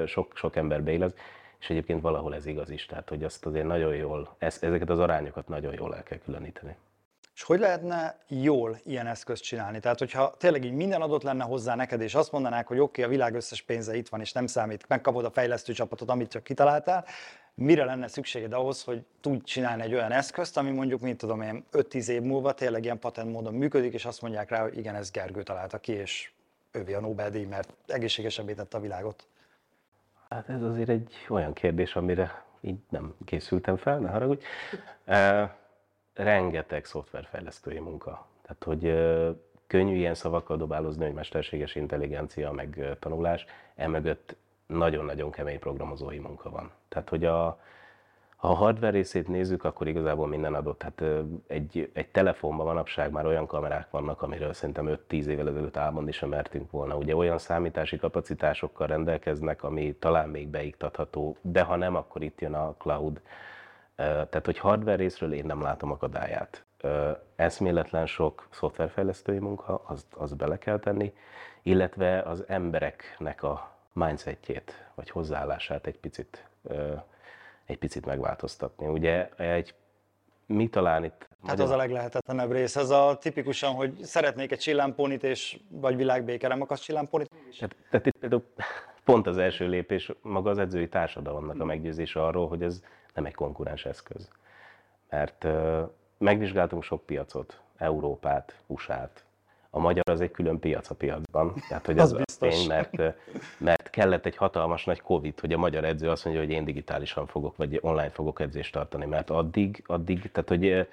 Sok, 0.06 0.36
sok 0.36 0.56
ember 0.56 0.82
beillaz, 0.82 1.14
és 1.60 1.70
egyébként 1.70 2.00
valahol 2.00 2.34
ez 2.34 2.46
igaz 2.46 2.70
is, 2.70 2.86
tehát 2.86 3.08
hogy 3.08 3.24
azt 3.24 3.46
azért 3.46 3.66
nagyon 3.66 3.94
jól, 3.94 4.36
ezeket 4.38 4.90
az 4.90 4.98
arányokat 4.98 5.48
nagyon 5.48 5.74
jól 5.74 5.96
el 5.96 6.02
kell 6.02 6.18
különíteni. 6.18 6.76
És 7.38 7.44
hogy 7.44 7.58
lehetne 7.58 8.18
jól 8.28 8.78
ilyen 8.84 9.06
eszközt 9.06 9.42
csinálni? 9.42 9.80
Tehát, 9.80 9.98
hogyha 9.98 10.34
tényleg 10.38 10.64
így 10.64 10.72
minden 10.72 11.00
adott 11.00 11.22
lenne 11.22 11.44
hozzá 11.44 11.74
neked, 11.74 12.00
és 12.00 12.14
azt 12.14 12.32
mondanák, 12.32 12.66
hogy 12.66 12.78
oké, 12.78 13.02
okay, 13.02 13.04
a 13.04 13.16
világ 13.16 13.34
összes 13.34 13.62
pénze 13.62 13.96
itt 13.96 14.08
van, 14.08 14.20
és 14.20 14.32
nem 14.32 14.46
számít, 14.46 14.88
megkapod 14.88 15.24
a 15.24 15.30
fejlesztő 15.30 15.72
csapatot, 15.72 16.08
amit 16.08 16.30
csak 16.30 16.42
kitaláltál, 16.42 17.04
mire 17.54 17.84
lenne 17.84 18.08
szükséged 18.08 18.52
ahhoz, 18.52 18.82
hogy 18.82 19.02
tudj 19.20 19.44
csinálni 19.44 19.82
egy 19.82 19.94
olyan 19.94 20.12
eszközt, 20.12 20.56
ami 20.56 20.70
mondjuk, 20.70 21.00
mint 21.00 21.18
tudom 21.18 21.40
én, 21.40 21.64
5-10 21.72 22.08
év 22.08 22.22
múlva 22.22 22.52
tényleg 22.52 22.84
ilyen 22.84 22.98
patent 22.98 23.32
módon 23.32 23.54
működik, 23.54 23.92
és 23.92 24.04
azt 24.04 24.22
mondják 24.22 24.50
rá, 24.50 24.62
hogy 24.62 24.78
igen, 24.78 24.94
ez 24.94 25.10
Gergő 25.10 25.42
találta 25.42 25.78
ki, 25.78 25.92
és 25.92 26.30
ővé 26.70 26.94
a 26.94 27.00
Nobel-díj, 27.00 27.44
mert 27.44 27.72
egészségesebbé 27.86 28.52
tette 28.52 28.76
a 28.76 28.80
világot. 28.80 29.26
Hát 30.28 30.48
ez 30.48 30.62
azért 30.62 30.88
egy 30.88 31.14
olyan 31.28 31.52
kérdés, 31.52 31.96
amire 31.96 32.42
így 32.60 32.78
nem 32.88 33.14
készültem 33.24 33.76
fel, 33.76 33.98
ne 33.98 34.10
haragudj 34.10 34.44
rengeteg 36.14 36.84
szoftverfejlesztői 36.84 37.78
munka. 37.78 38.26
Tehát, 38.42 38.64
hogy 38.64 38.82
könnyű 39.66 39.96
ilyen 39.96 40.14
szavakkal 40.14 40.56
dobálozni, 40.56 41.04
hogy 41.04 41.14
mesterséges 41.14 41.74
intelligencia, 41.74 42.52
meg 42.52 42.96
tanulás, 42.98 43.46
emögött 43.74 44.36
nagyon-nagyon 44.66 45.30
kemény 45.30 45.58
programozói 45.58 46.18
munka 46.18 46.50
van. 46.50 46.70
Tehát, 46.88 47.08
hogy 47.08 47.24
a, 47.24 47.60
ha 48.38 48.48
a 48.48 48.54
hardware 48.54 48.90
részét 48.90 49.28
nézzük, 49.28 49.64
akkor 49.64 49.88
igazából 49.88 50.26
minden 50.26 50.54
adott. 50.54 50.82
Hát 50.82 51.02
egy, 51.46 51.90
egy 51.92 52.08
telefonban 52.08 52.66
manapság 52.66 53.10
már 53.10 53.26
olyan 53.26 53.46
kamerák 53.46 53.90
vannak, 53.90 54.22
amiről 54.22 54.52
szerintem 54.52 54.98
5-10 55.08 55.24
évvel 55.24 55.48
ezelőtt 55.48 55.76
álmodni 55.76 56.12
sem 56.12 56.28
mertünk 56.28 56.70
volna. 56.70 56.96
Ugye 56.96 57.16
olyan 57.16 57.38
számítási 57.38 57.96
kapacitásokkal 57.96 58.86
rendelkeznek, 58.86 59.62
ami 59.62 59.96
talán 59.98 60.28
még 60.28 60.48
beiktatható, 60.48 61.36
de 61.40 61.62
ha 61.62 61.76
nem, 61.76 61.94
akkor 61.94 62.22
itt 62.22 62.40
jön 62.40 62.54
a 62.54 62.74
cloud 62.78 63.20
tehát, 63.98 64.44
hogy 64.44 64.58
hardware 64.58 64.96
részről 64.96 65.32
én 65.32 65.44
nem 65.44 65.62
látom 65.62 65.90
akadályát. 65.90 66.64
Eszméletlen 67.36 68.06
sok 68.06 68.48
szoftverfejlesztői 68.50 69.38
munka, 69.38 69.82
azt, 69.86 70.06
azt 70.14 70.36
bele 70.36 70.58
kell 70.58 70.78
tenni, 70.78 71.12
illetve 71.62 72.20
az 72.20 72.44
embereknek 72.46 73.42
a 73.42 73.70
mindsetjét, 73.92 74.88
vagy 74.94 75.10
hozzáállását 75.10 75.86
egy 75.86 75.98
picit, 75.98 76.48
egy 77.68 77.78
picit 77.78 78.06
megváltoztatni. 78.06 78.86
Ugye 78.86 79.28
egy 79.36 79.74
mi 80.46 80.68
talán 80.68 81.04
itt... 81.04 81.28
Hát 81.46 81.60
az 81.60 81.70
a 81.70 81.76
leglehetetlenebb 81.76 82.52
rész, 82.52 82.76
ez 82.76 82.90
a 82.90 83.18
tipikusan, 83.20 83.74
hogy 83.74 83.98
szeretnék 84.02 84.52
egy 84.52 84.58
csillámponit, 84.58 85.22
és 85.22 85.60
vagy 85.68 85.96
világbéke, 85.96 86.48
nem 86.48 86.60
akarsz 86.60 86.80
csillámponit? 86.80 87.30
Tehát, 87.58 87.76
tehát 87.90 88.06
itt 88.06 88.16
például 88.18 88.44
pont 89.04 89.26
az 89.26 89.38
első 89.38 89.68
lépés 89.68 90.12
maga 90.22 90.50
az 90.50 90.58
edzői 90.58 90.88
társadalomnak 90.88 91.60
a 91.60 91.64
meggyőzése 91.64 92.24
arról, 92.24 92.48
hogy 92.48 92.62
ez 92.62 92.82
nem 93.14 93.24
egy 93.24 93.34
konkurens 93.34 93.84
eszköz. 93.84 94.28
Mert 95.08 95.46
megvizsgáltunk 96.18 96.82
sok 96.82 97.06
piacot, 97.06 97.60
Európát, 97.76 98.62
USA-t. 98.66 99.24
A 99.70 99.78
magyar 99.78 100.10
az 100.10 100.20
egy 100.20 100.30
külön 100.30 100.58
piac 100.58 100.90
a 100.90 100.94
piacban. 100.94 101.54
Tehát, 101.68 101.86
hogy 101.86 101.98
az, 101.98 102.12
az 102.12 102.36
tény, 102.36 102.66
mert, 102.66 102.96
mert 103.58 103.77
kellett 103.98 104.26
egy 104.26 104.36
hatalmas 104.36 104.84
nagy 104.84 105.00
Covid, 105.00 105.40
hogy 105.40 105.52
a 105.52 105.58
magyar 105.58 105.84
edző 105.84 106.10
azt 106.10 106.24
mondja, 106.24 106.42
hogy 106.42 106.52
én 106.52 106.64
digitálisan 106.64 107.26
fogok, 107.26 107.56
vagy 107.56 107.78
online 107.82 108.10
fogok 108.10 108.40
edzést 108.40 108.72
tartani. 108.72 109.06
Mert 109.06 109.30
addig, 109.30 109.82
addig 109.86 110.30
tehát, 110.32 110.48
hogy 110.48 110.88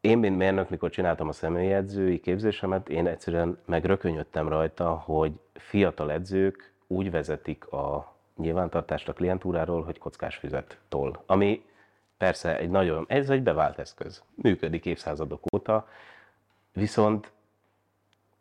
én, 0.00 0.18
mint 0.18 0.36
mérnök, 0.36 0.70
mikor 0.70 0.90
csináltam 0.90 1.28
a 1.28 1.32
személyedzői 1.32 2.20
képzésemet, 2.20 2.88
én 2.88 3.06
egyszerűen 3.06 3.58
megrökönyödtem 3.64 4.48
rajta, 4.48 4.90
hogy 4.90 5.32
fiatal 5.54 6.12
edzők 6.12 6.72
úgy 6.86 7.10
vezetik 7.10 7.72
a 7.72 8.14
nyilvántartást 8.36 9.08
a 9.08 9.12
klientúráról, 9.12 9.82
hogy 9.82 9.98
kockás 9.98 10.36
füzet 10.36 10.78
toll. 10.88 11.20
Ami 11.26 11.64
persze 12.16 12.58
egy 12.58 12.70
nagyon, 12.70 13.04
ez 13.08 13.30
egy 13.30 13.42
bevált 13.42 13.78
eszköz. 13.78 14.22
Működik 14.34 14.86
évszázadok 14.86 15.42
óta, 15.54 15.88
viszont, 16.72 17.32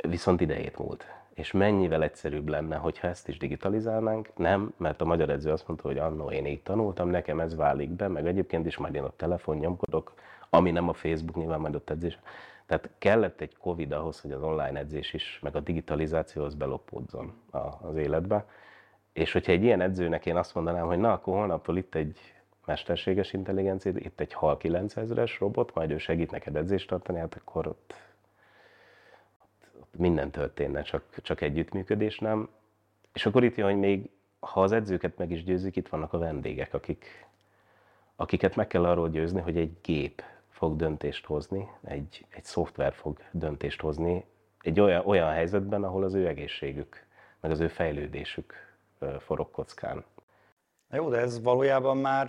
viszont 0.09 0.41
idejét 0.41 0.77
múlt. 0.77 1.05
És 1.33 1.51
mennyivel 1.51 2.03
egyszerűbb 2.03 2.47
lenne, 2.47 2.75
hogyha 2.75 3.07
ezt 3.07 3.27
is 3.27 3.37
digitalizálnánk? 3.37 4.29
Nem, 4.35 4.73
mert 4.77 5.01
a 5.01 5.05
magyar 5.05 5.29
edző 5.29 5.51
azt 5.51 5.67
mondta, 5.67 5.87
hogy 5.87 5.97
annó 5.97 6.31
én 6.31 6.45
így 6.45 6.61
tanultam, 6.61 7.09
nekem 7.09 7.39
ez 7.39 7.55
válik 7.55 7.89
be, 7.89 8.07
meg 8.07 8.27
egyébként 8.27 8.65
is 8.65 8.77
majd 8.77 8.95
én 8.95 9.03
a 9.03 9.13
telefon 9.15 9.57
nyomkodok, 9.57 10.13
ami 10.49 10.71
nem 10.71 10.89
a 10.89 10.93
Facebook, 10.93 11.35
nyilván 11.35 11.59
majd 11.59 11.75
ott 11.75 11.89
edzés. 11.89 12.19
Tehát 12.65 12.89
kellett 12.97 13.41
egy 13.41 13.57
Covid 13.57 13.91
ahhoz, 13.91 14.21
hogy 14.21 14.31
az 14.31 14.43
online 14.43 14.79
edzés 14.79 15.13
is, 15.13 15.39
meg 15.41 15.55
a 15.55 15.59
digitalizáció 15.59 16.43
az 16.43 16.55
belopódzon 16.55 17.33
az 17.81 17.95
életbe. 17.95 18.45
És 19.13 19.31
hogyha 19.31 19.51
egy 19.51 19.63
ilyen 19.63 19.81
edzőnek 19.81 20.25
én 20.25 20.35
azt 20.35 20.55
mondanám, 20.55 20.85
hogy 20.85 20.97
na, 20.97 21.11
akkor 21.11 21.33
holnaptól 21.33 21.77
itt 21.77 21.95
egy 21.95 22.17
mesterséges 22.65 23.33
intelligencia, 23.33 23.91
itt 23.95 24.19
egy 24.19 24.33
HAL 24.33 24.57
9000-es 24.61 25.35
robot, 25.39 25.73
majd 25.73 25.91
ő 25.91 25.97
segít 25.97 26.31
neked 26.31 26.55
edzést 26.55 26.87
tartani, 26.87 27.19
hát 27.19 27.35
akkor 27.35 27.67
ott 27.67 27.93
minden 29.97 30.31
történne, 30.31 30.81
csak, 30.81 31.03
csak 31.21 31.41
együttműködés 31.41 32.19
nem. 32.19 32.49
És 33.13 33.25
akkor 33.25 33.43
itt 33.43 33.55
jön, 33.55 33.69
hogy 33.69 33.79
még 33.79 34.09
ha 34.39 34.61
az 34.61 34.71
edzőket 34.71 35.17
meg 35.17 35.31
is 35.31 35.43
győzik, 35.43 35.75
itt 35.75 35.87
vannak 35.87 36.13
a 36.13 36.17
vendégek, 36.17 36.73
akik, 36.73 37.27
akiket 38.15 38.55
meg 38.55 38.67
kell 38.67 38.85
arról 38.85 39.09
győzni, 39.09 39.41
hogy 39.41 39.57
egy 39.57 39.77
gép 39.81 40.23
fog 40.49 40.75
döntést 40.75 41.25
hozni, 41.25 41.67
egy, 41.83 42.25
egy 42.29 42.43
szoftver 42.43 42.93
fog 42.93 43.19
döntést 43.31 43.81
hozni 43.81 44.25
egy 44.61 44.79
olyan, 44.79 45.05
olyan 45.05 45.31
helyzetben, 45.31 45.83
ahol 45.83 46.03
az 46.03 46.13
ő 46.13 46.27
egészségük, 46.27 47.05
meg 47.39 47.51
az 47.51 47.59
ő 47.59 47.67
fejlődésük 47.67 48.53
forog 49.19 49.51
kockán. 49.51 50.03
Jó, 50.91 51.09
de 51.09 51.17
ez 51.17 51.41
valójában 51.41 51.97
már 51.97 52.27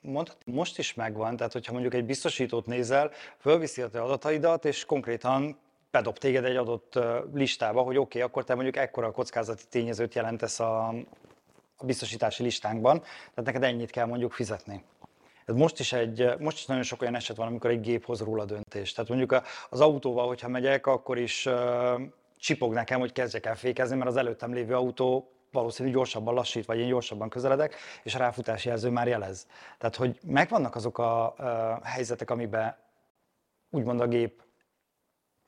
mondhatni, 0.00 0.52
most 0.52 0.78
is 0.78 0.94
megvan, 0.94 1.36
tehát 1.36 1.52
hogyha 1.52 1.72
mondjuk 1.72 1.94
egy 1.94 2.04
biztosítót 2.04 2.66
nézel, 2.66 3.10
fölviszi 3.38 3.82
a 3.82 3.88
te 3.88 4.00
adataidat, 4.00 4.64
és 4.64 4.84
konkrétan 4.84 5.58
bedob 5.90 6.18
téged 6.18 6.44
egy 6.44 6.56
adott 6.56 6.98
listába, 7.32 7.82
hogy 7.82 7.96
oké, 7.96 8.18
okay, 8.18 8.20
akkor 8.20 8.44
te 8.44 8.54
mondjuk 8.54 8.76
ekkora 8.76 9.10
kockázati 9.10 9.64
tényezőt 9.68 10.14
jelentesz 10.14 10.60
a, 10.60 10.88
a 11.76 11.84
biztosítási 11.84 12.42
listánkban, 12.42 13.00
tehát 13.00 13.44
neked 13.44 13.62
ennyit 13.62 13.90
kell 13.90 14.06
mondjuk 14.06 14.32
fizetni. 14.32 14.84
Ez 15.44 15.54
most 15.54 15.80
is, 15.80 15.92
egy, 15.92 16.38
most 16.38 16.56
is 16.56 16.66
nagyon 16.66 16.82
sok 16.82 17.02
olyan 17.02 17.14
eset 17.14 17.36
van, 17.36 17.46
amikor 17.46 17.70
egy 17.70 17.80
gép 17.80 18.04
hoz 18.04 18.20
róla 18.20 18.44
döntést. 18.44 18.94
Tehát 18.94 19.10
mondjuk 19.10 19.42
az 19.70 19.80
autóval, 19.80 20.26
hogyha 20.26 20.48
megyek, 20.48 20.86
akkor 20.86 21.18
is 21.18 21.48
csipog 22.38 22.72
nekem, 22.72 23.00
hogy 23.00 23.12
kezdjek 23.12 23.46
el 23.46 23.56
fékezni, 23.56 23.96
mert 23.96 24.08
az 24.08 24.16
előttem 24.16 24.52
lévő 24.52 24.74
autó 24.74 25.30
valószínűleg 25.52 25.96
gyorsabban 25.96 26.34
lassít, 26.34 26.66
vagy 26.66 26.78
én 26.78 26.88
gyorsabban 26.88 27.28
közeledek, 27.28 27.76
és 28.02 28.14
a 28.14 28.18
ráfutási 28.18 28.68
jelző 28.68 28.90
már 28.90 29.08
jelez. 29.08 29.46
Tehát, 29.78 29.96
hogy 29.96 30.18
megvannak 30.26 30.74
azok 30.74 30.98
a, 30.98 31.24
a 31.36 31.80
helyzetek, 31.82 32.30
amiben 32.30 32.76
úgymond 33.70 34.00
a 34.00 34.06
gép 34.06 34.42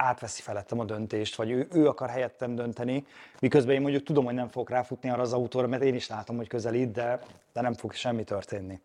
átveszi 0.03 0.43
felettem 0.43 0.79
a 0.79 0.85
döntést, 0.85 1.35
vagy 1.35 1.51
ő, 1.51 1.69
ő 1.73 1.89
akar 1.89 2.09
helyettem 2.09 2.55
dönteni, 2.55 3.07
miközben 3.41 3.75
én 3.75 3.81
mondjuk 3.81 4.03
tudom, 4.03 4.25
hogy 4.25 4.35
nem 4.35 4.49
fogok 4.49 4.71
ráfutni 4.71 5.11
arra 5.11 5.23
az 5.23 5.33
autóra, 5.33 5.67
mert 5.67 5.83
én 5.83 5.95
is 5.95 6.09
látom, 6.09 6.37
hogy 6.37 6.49
közelít, 6.49 6.93
de, 6.93 7.21
de 7.53 7.61
nem 7.61 7.75
fog 7.75 7.93
semmi 7.93 8.25
történni. 8.25 8.81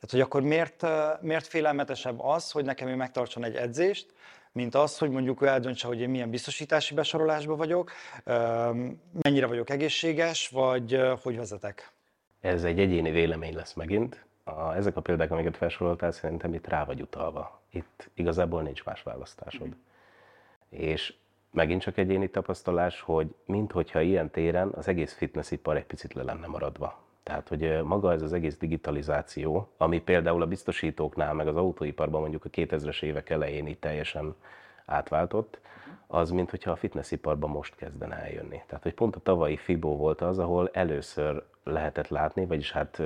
Tehát, 0.00 0.10
hogy 0.10 0.20
akkor 0.20 0.42
miért, 0.42 0.86
miért 1.20 1.46
félelmetesebb 1.46 2.20
az, 2.20 2.50
hogy 2.50 2.64
nekem 2.64 2.88
ő 2.88 2.94
megtartson 2.94 3.44
egy 3.44 3.54
edzést, 3.54 4.06
mint 4.52 4.74
az, 4.74 4.98
hogy 4.98 5.10
mondjuk 5.10 5.42
ő 5.42 5.46
eldöntse, 5.46 5.86
hogy 5.86 6.00
én 6.00 6.10
milyen 6.10 6.30
biztosítási 6.30 6.94
besorolásban 6.94 7.56
vagyok, 7.56 7.92
mennyire 9.22 9.46
vagyok 9.46 9.70
egészséges, 9.70 10.48
vagy 10.48 11.00
hogy 11.22 11.36
vezetek. 11.36 11.92
Ez 12.40 12.64
egy 12.64 12.80
egyéni 12.80 13.10
vélemény 13.10 13.54
lesz 13.54 13.72
megint. 13.72 14.24
A, 14.44 14.74
ezek 14.74 14.96
a 14.96 15.00
példák, 15.00 15.30
amiket 15.30 15.56
felsoroltál, 15.56 16.10
szerintem 16.10 16.54
itt 16.54 16.66
rá 16.66 16.84
vagy 16.84 17.00
utalva. 17.00 17.60
Itt 17.70 18.10
igazából 18.14 18.62
nincs 18.62 18.84
más 18.84 19.02
választásod. 19.02 19.66
Mm. 19.66 19.72
És 20.72 21.14
megint 21.50 21.82
csak 21.82 21.98
egyéni 21.98 22.30
tapasztalás, 22.30 23.00
hogy 23.00 23.34
minthogyha 23.46 24.00
ilyen 24.00 24.30
téren 24.30 24.68
az 24.74 24.88
egész 24.88 25.12
fitnessipar 25.12 25.76
egy 25.76 25.84
picit 25.84 26.14
le 26.14 26.22
lenne 26.22 26.46
maradva. 26.46 27.00
Tehát, 27.22 27.48
hogy 27.48 27.82
maga 27.82 28.12
ez 28.12 28.22
az 28.22 28.32
egész 28.32 28.56
digitalizáció, 28.56 29.68
ami 29.76 30.00
például 30.00 30.42
a 30.42 30.46
biztosítóknál, 30.46 31.34
meg 31.34 31.48
az 31.48 31.56
autóiparban 31.56 32.20
mondjuk 32.20 32.44
a 32.44 32.50
2000-es 32.50 33.02
évek 33.02 33.30
elején 33.30 33.66
itt 33.66 33.80
teljesen 33.80 34.34
átváltott, 34.84 35.60
az, 36.06 36.30
mint 36.30 36.50
hogyha 36.50 36.70
a 36.70 36.76
fitnessiparban 36.76 37.50
most 37.50 37.76
kezdene 37.76 38.16
eljönni. 38.16 38.62
Tehát, 38.66 38.82
hogy 38.82 38.94
pont 38.94 39.16
a 39.16 39.20
tavalyi 39.20 39.56
FIBO 39.56 39.96
volt 39.96 40.20
az, 40.20 40.38
ahol 40.38 40.70
először 40.72 41.42
lehetett 41.64 42.08
látni, 42.08 42.46
vagyis 42.46 42.72
hát 42.72 43.02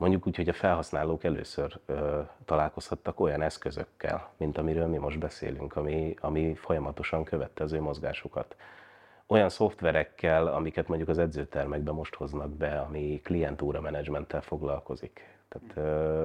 mondjuk 0.00 0.26
úgy, 0.26 0.36
hogy 0.36 0.48
a 0.48 0.52
felhasználók 0.52 1.24
először 1.24 1.78
ö, 1.86 2.20
találkozhattak 2.44 3.20
olyan 3.20 3.42
eszközökkel, 3.42 4.30
mint 4.36 4.58
amiről 4.58 4.86
mi 4.86 4.96
most 4.96 5.18
beszélünk, 5.18 5.76
ami, 5.76 6.14
ami 6.20 6.54
folyamatosan 6.54 7.24
követte 7.24 7.64
az 7.64 7.72
ő 7.72 7.80
mozgásukat. 7.80 8.56
Olyan 9.26 9.48
szoftverekkel, 9.48 10.46
amiket 10.46 10.88
mondjuk 10.88 11.08
az 11.08 11.18
edzőtermekben 11.18 11.94
most 11.94 12.14
hoznak 12.14 12.50
be, 12.50 12.80
ami 12.80 13.20
klientúra 13.24 13.80
menedzsmenttel 13.80 14.40
foglalkozik. 14.40 15.38
Tehát 15.48 15.76
ö, 15.76 16.24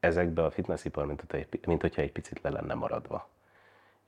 ezekbe 0.00 0.44
a 0.44 0.50
fitnessipar, 0.50 1.06
mint, 1.06 1.66
mint 1.66 1.80
hogyha 1.80 2.02
egy 2.02 2.12
picit 2.12 2.40
le 2.42 2.50
lenne 2.50 2.74
maradva. 2.74 3.28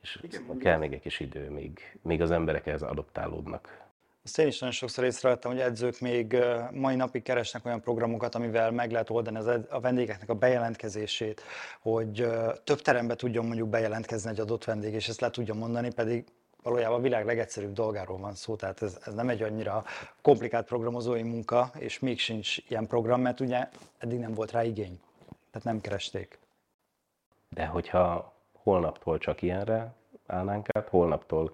És 0.00 0.20
Igen, 0.22 0.58
kell 0.58 0.78
még 0.78 0.92
egy 0.92 1.00
kis 1.00 1.20
idő, 1.20 1.50
míg, 1.50 1.98
míg 2.02 2.22
az 2.22 2.30
emberek 2.30 2.66
ehhez 2.66 2.82
adoptálódnak. 2.82 3.86
Azt 4.28 4.38
én 4.38 4.46
is 4.46 4.58
nagyon 4.58 4.74
sokszor 4.74 5.04
észrevettem, 5.04 5.50
hogy 5.50 5.60
edzők 5.60 6.00
még 6.00 6.36
mai 6.70 6.94
napig 6.94 7.22
keresnek 7.22 7.64
olyan 7.64 7.80
programokat, 7.80 8.34
amivel 8.34 8.70
meg 8.70 8.90
lehet 8.90 9.10
oldani 9.10 9.36
az 9.36 9.46
a 9.68 9.80
vendégeknek 9.80 10.28
a 10.28 10.34
bejelentkezését, 10.34 11.42
hogy 11.80 12.26
több 12.64 12.80
terembe 12.80 13.14
tudjon 13.14 13.46
mondjuk 13.46 13.68
bejelentkezni 13.68 14.30
egy 14.30 14.40
adott 14.40 14.64
vendég, 14.64 14.94
és 14.94 15.08
ezt 15.08 15.20
le 15.20 15.30
tudja 15.30 15.54
mondani, 15.54 15.92
pedig 15.92 16.24
valójában 16.62 16.98
a 16.98 17.02
világ 17.02 17.24
legegyszerűbb 17.26 17.72
dolgáról 17.72 18.18
van 18.18 18.34
szó, 18.34 18.56
tehát 18.56 18.82
ez, 18.82 18.98
ez 19.04 19.14
nem 19.14 19.28
egy 19.28 19.42
annyira 19.42 19.84
komplikált 20.22 20.66
programozói 20.66 21.22
munka, 21.22 21.70
és 21.78 21.98
még 21.98 22.18
sincs 22.18 22.56
ilyen 22.68 22.86
program, 22.86 23.20
mert 23.20 23.40
ugye 23.40 23.68
eddig 23.98 24.18
nem 24.18 24.34
volt 24.34 24.50
rá 24.50 24.64
igény, 24.64 25.00
tehát 25.50 25.66
nem 25.66 25.80
keresték. 25.80 26.38
De 27.48 27.66
hogyha 27.66 28.32
holnaptól 28.52 29.18
csak 29.18 29.42
ilyenre 29.42 29.92
állnánk 30.26 30.66
át, 30.72 30.88
holnaptól 30.88 31.52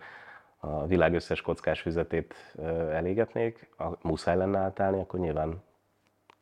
a 0.66 0.86
világ 0.86 1.14
összes 1.14 1.40
kockás 1.40 1.80
füzetét 1.80 2.34
elégetnék, 2.92 3.68
a, 3.78 4.08
muszáj 4.08 4.36
lenne 4.36 4.58
átállni, 4.58 5.00
akkor 5.00 5.20
nyilván 5.20 5.62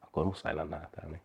akkor 0.00 0.24
muszáj 0.24 0.54
lenne 0.54 0.76
átállni. 0.76 1.20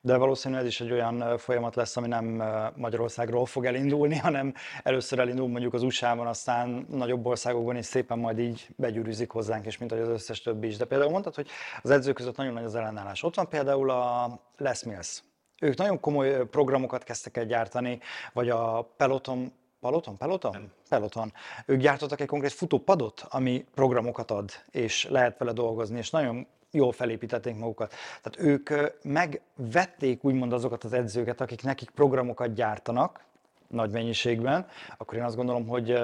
De 0.00 0.16
valószínűleg 0.16 0.62
ez 0.62 0.68
is 0.68 0.80
egy 0.80 0.92
olyan 0.92 1.38
folyamat 1.38 1.74
lesz, 1.74 1.96
ami 1.96 2.08
nem 2.08 2.42
Magyarországról 2.76 3.46
fog 3.46 3.64
elindulni, 3.64 4.16
hanem 4.28 4.54
először 4.82 5.18
elindul 5.18 5.48
mondjuk 5.48 5.74
az 5.74 5.82
USA-ban, 5.82 6.26
aztán 6.26 6.86
nagyobb 6.90 7.26
országokban 7.26 7.76
is 7.76 7.84
szépen 7.84 8.18
majd 8.18 8.38
így 8.38 8.68
begyűrűzik 8.76 9.30
hozzánk 9.30 9.66
is, 9.66 9.78
mint 9.78 9.92
ahogy 9.92 10.04
az 10.04 10.10
összes 10.10 10.42
többi 10.42 10.66
is. 10.66 10.76
De 10.76 10.84
például 10.84 11.10
mondtad, 11.10 11.34
hogy 11.34 11.48
az 11.82 11.90
edzők 11.90 12.14
között 12.14 12.36
nagyon 12.36 12.52
nagy 12.52 12.64
az 12.64 12.74
ellenállás. 12.74 13.22
Ott 13.22 13.34
van 13.34 13.48
például 13.48 13.90
a 13.90 14.30
Les 14.56 14.82
Mills. 14.82 15.22
Ők 15.60 15.76
nagyon 15.76 16.00
komoly 16.00 16.46
programokat 16.48 17.04
kezdtek 17.04 17.36
el 17.36 17.44
gyártani, 17.44 18.00
vagy 18.32 18.48
a 18.48 18.82
Peloton 18.96 19.52
Peloton? 19.80 20.16
Peloton? 20.16 20.72
Peloton. 20.88 21.32
Ők 21.66 21.80
gyártottak 21.80 22.20
egy 22.20 22.26
konkrét 22.26 22.52
futópadot, 22.52 23.26
ami 23.28 23.64
programokat 23.74 24.30
ad, 24.30 24.50
és 24.70 25.08
lehet 25.08 25.38
vele 25.38 25.52
dolgozni, 25.52 25.98
és 25.98 26.10
nagyon 26.10 26.46
jól 26.70 26.92
felépítették 26.92 27.56
magukat. 27.56 27.94
Tehát 28.22 28.48
ők 28.48 28.70
megvették 29.02 30.24
úgymond 30.24 30.52
azokat 30.52 30.84
az 30.84 30.92
edzőket, 30.92 31.40
akik 31.40 31.62
nekik 31.62 31.90
programokat 31.90 32.54
gyártanak 32.54 33.24
nagy 33.66 33.90
mennyiségben, 33.90 34.66
akkor 34.96 35.18
én 35.18 35.24
azt 35.24 35.36
gondolom, 35.36 35.66
hogy 35.66 35.98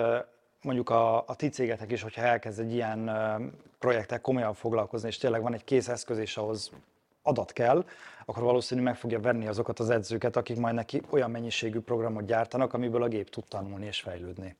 mondjuk 0.62 0.90
a, 0.90 1.16
a 1.26 1.34
ti 1.36 1.48
cégetek 1.48 1.92
is, 1.92 2.02
hogyha 2.02 2.22
elkezd 2.22 2.60
egy 2.60 2.72
ilyen 2.72 3.10
projektek 3.78 4.20
komolyan 4.20 4.54
foglalkozni, 4.54 5.08
és 5.08 5.18
tényleg 5.18 5.42
van 5.42 5.54
egy 5.54 5.64
kész 5.64 5.88
eszköz, 5.88 6.18
és 6.18 6.36
ahhoz 6.36 6.70
adat 7.24 7.52
kell, 7.52 7.84
akkor 8.24 8.42
valószínűleg 8.42 8.90
meg 8.90 9.00
fogja 9.00 9.20
venni 9.20 9.46
azokat 9.46 9.78
az 9.78 9.90
edzőket, 9.90 10.36
akik 10.36 10.56
majd 10.56 10.74
neki 10.74 11.02
olyan 11.10 11.30
mennyiségű 11.30 11.80
programot 11.80 12.26
gyártanak, 12.26 12.72
amiből 12.72 13.02
a 13.02 13.08
gép 13.08 13.30
tud 13.30 13.44
tanulni 13.48 13.86
és 13.86 14.00
fejlődni. 14.00 14.56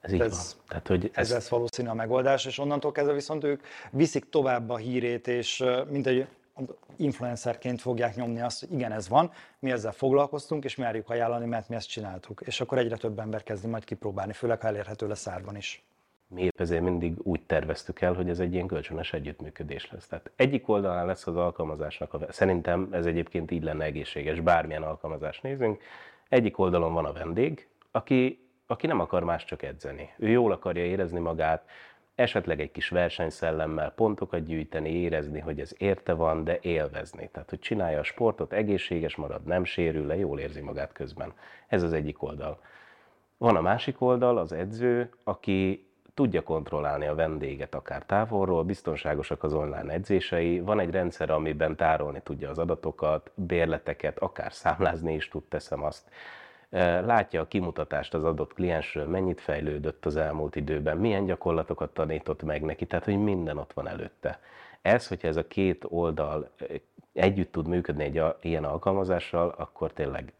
Ez 0.00 0.12
így 0.12 0.20
ez, 0.20 0.56
van. 0.56 0.64
Tehát, 0.68 0.86
hogy 0.86 1.04
ez... 1.04 1.10
ez 1.26 1.30
lesz 1.32 1.48
valószínű 1.48 1.88
a 1.88 1.94
megoldás, 1.94 2.44
és 2.44 2.58
onnantól 2.58 2.92
kezdve 2.92 3.12
viszont 3.12 3.44
ők 3.44 3.62
viszik 3.90 4.28
tovább 4.28 4.70
a 4.70 4.76
hírét, 4.76 5.28
és 5.28 5.64
mint 5.88 6.06
egy 6.06 6.26
influencerként 6.96 7.80
fogják 7.80 8.16
nyomni 8.16 8.40
azt, 8.40 8.60
hogy 8.60 8.72
igen, 8.72 8.92
ez 8.92 9.08
van, 9.08 9.32
mi 9.58 9.70
ezzel 9.70 9.92
foglalkoztunk, 9.92 10.64
és 10.64 10.76
merjük 10.76 11.10
ajánlani, 11.10 11.46
mert 11.46 11.68
mi 11.68 11.74
ezt 11.74 11.88
csináltuk. 11.88 12.42
És 12.44 12.60
akkor 12.60 12.78
egyre 12.78 12.96
több 12.96 13.18
ember 13.18 13.42
kezdi 13.42 13.66
majd 13.66 13.84
kipróbálni, 13.84 14.32
főleg 14.32 14.60
ha 14.60 14.66
elérhető 14.66 15.06
lesz 15.06 15.26
árban 15.26 15.56
is. 15.56 15.84
Mi 16.28 16.42
épp 16.42 16.60
ezért 16.60 16.82
mindig 16.82 17.14
úgy 17.22 17.42
terveztük 17.42 18.00
el, 18.00 18.12
hogy 18.12 18.28
ez 18.28 18.40
egy 18.40 18.52
ilyen 18.52 18.66
kölcsönös 18.66 19.12
együttműködés 19.12 19.90
lesz. 19.90 20.06
Tehát 20.06 20.30
egyik 20.36 20.68
oldalán 20.68 21.06
lesz 21.06 21.26
az 21.26 21.36
alkalmazásnak, 21.36 22.14
a, 22.14 22.32
szerintem 22.32 22.88
ez 22.90 23.06
egyébként 23.06 23.50
így 23.50 23.62
lenne 23.62 23.84
egészséges, 23.84 24.40
bármilyen 24.40 24.82
alkalmazást 24.82 25.42
nézünk, 25.42 25.82
egyik 26.28 26.58
oldalon 26.58 26.92
van 26.92 27.04
a 27.04 27.12
vendég, 27.12 27.68
aki, 27.90 28.46
aki 28.66 28.86
nem 28.86 29.00
akar 29.00 29.24
más 29.24 29.44
csak 29.44 29.62
edzeni. 29.62 30.10
Ő 30.16 30.28
jól 30.28 30.52
akarja 30.52 30.84
érezni 30.84 31.18
magát, 31.18 31.68
esetleg 32.14 32.60
egy 32.60 32.70
kis 32.70 32.88
versenyszellemmel 32.88 33.90
pontokat 33.90 34.46
gyűjteni, 34.46 34.90
érezni, 34.90 35.40
hogy 35.40 35.60
ez 35.60 35.74
érte 35.78 36.12
van, 36.12 36.44
de 36.44 36.58
élvezni. 36.60 37.28
Tehát, 37.32 37.50
hogy 37.50 37.58
csinálja 37.58 37.98
a 37.98 38.02
sportot, 38.02 38.52
egészséges 38.52 39.16
marad, 39.16 39.44
nem 39.44 39.64
sérül 39.64 40.06
le, 40.06 40.16
jól 40.16 40.38
érzi 40.38 40.60
magát 40.60 40.92
közben. 40.92 41.32
Ez 41.66 41.82
az 41.82 41.92
egyik 41.92 42.22
oldal. 42.22 42.60
Van 43.36 43.56
a 43.56 43.60
másik 43.60 44.00
oldal, 44.00 44.38
az 44.38 44.52
edző, 44.52 45.10
aki 45.24 45.85
tudja 46.16 46.42
kontrollálni 46.42 47.06
a 47.06 47.14
vendéget 47.14 47.74
akár 47.74 48.02
távolról, 48.02 48.64
biztonságosak 48.64 49.42
az 49.42 49.52
online 49.52 49.92
edzései, 49.92 50.60
van 50.60 50.80
egy 50.80 50.90
rendszer, 50.90 51.30
amiben 51.30 51.76
tárolni 51.76 52.20
tudja 52.22 52.50
az 52.50 52.58
adatokat, 52.58 53.30
bérleteket, 53.34 54.18
akár 54.18 54.52
számlázni 54.52 55.14
is 55.14 55.28
tud, 55.28 55.42
teszem 55.42 55.82
azt. 55.82 56.10
Látja 57.04 57.40
a 57.40 57.46
kimutatást 57.46 58.14
az 58.14 58.24
adott 58.24 58.52
kliensről, 58.54 59.06
mennyit 59.06 59.40
fejlődött 59.40 60.06
az 60.06 60.16
elmúlt 60.16 60.56
időben, 60.56 60.96
milyen 60.96 61.24
gyakorlatokat 61.24 61.90
tanított 61.94 62.42
meg 62.42 62.62
neki, 62.62 62.86
tehát 62.86 63.04
hogy 63.04 63.22
minden 63.22 63.58
ott 63.58 63.72
van 63.72 63.88
előtte. 63.88 64.40
Ez, 64.82 65.08
hogyha 65.08 65.28
ez 65.28 65.36
a 65.36 65.46
két 65.46 65.84
oldal 65.88 66.50
együtt 67.12 67.52
tud 67.52 67.66
működni 67.66 68.04
egy 68.04 68.22
ilyen 68.40 68.64
alkalmazással, 68.64 69.54
akkor 69.56 69.92
tényleg 69.92 70.32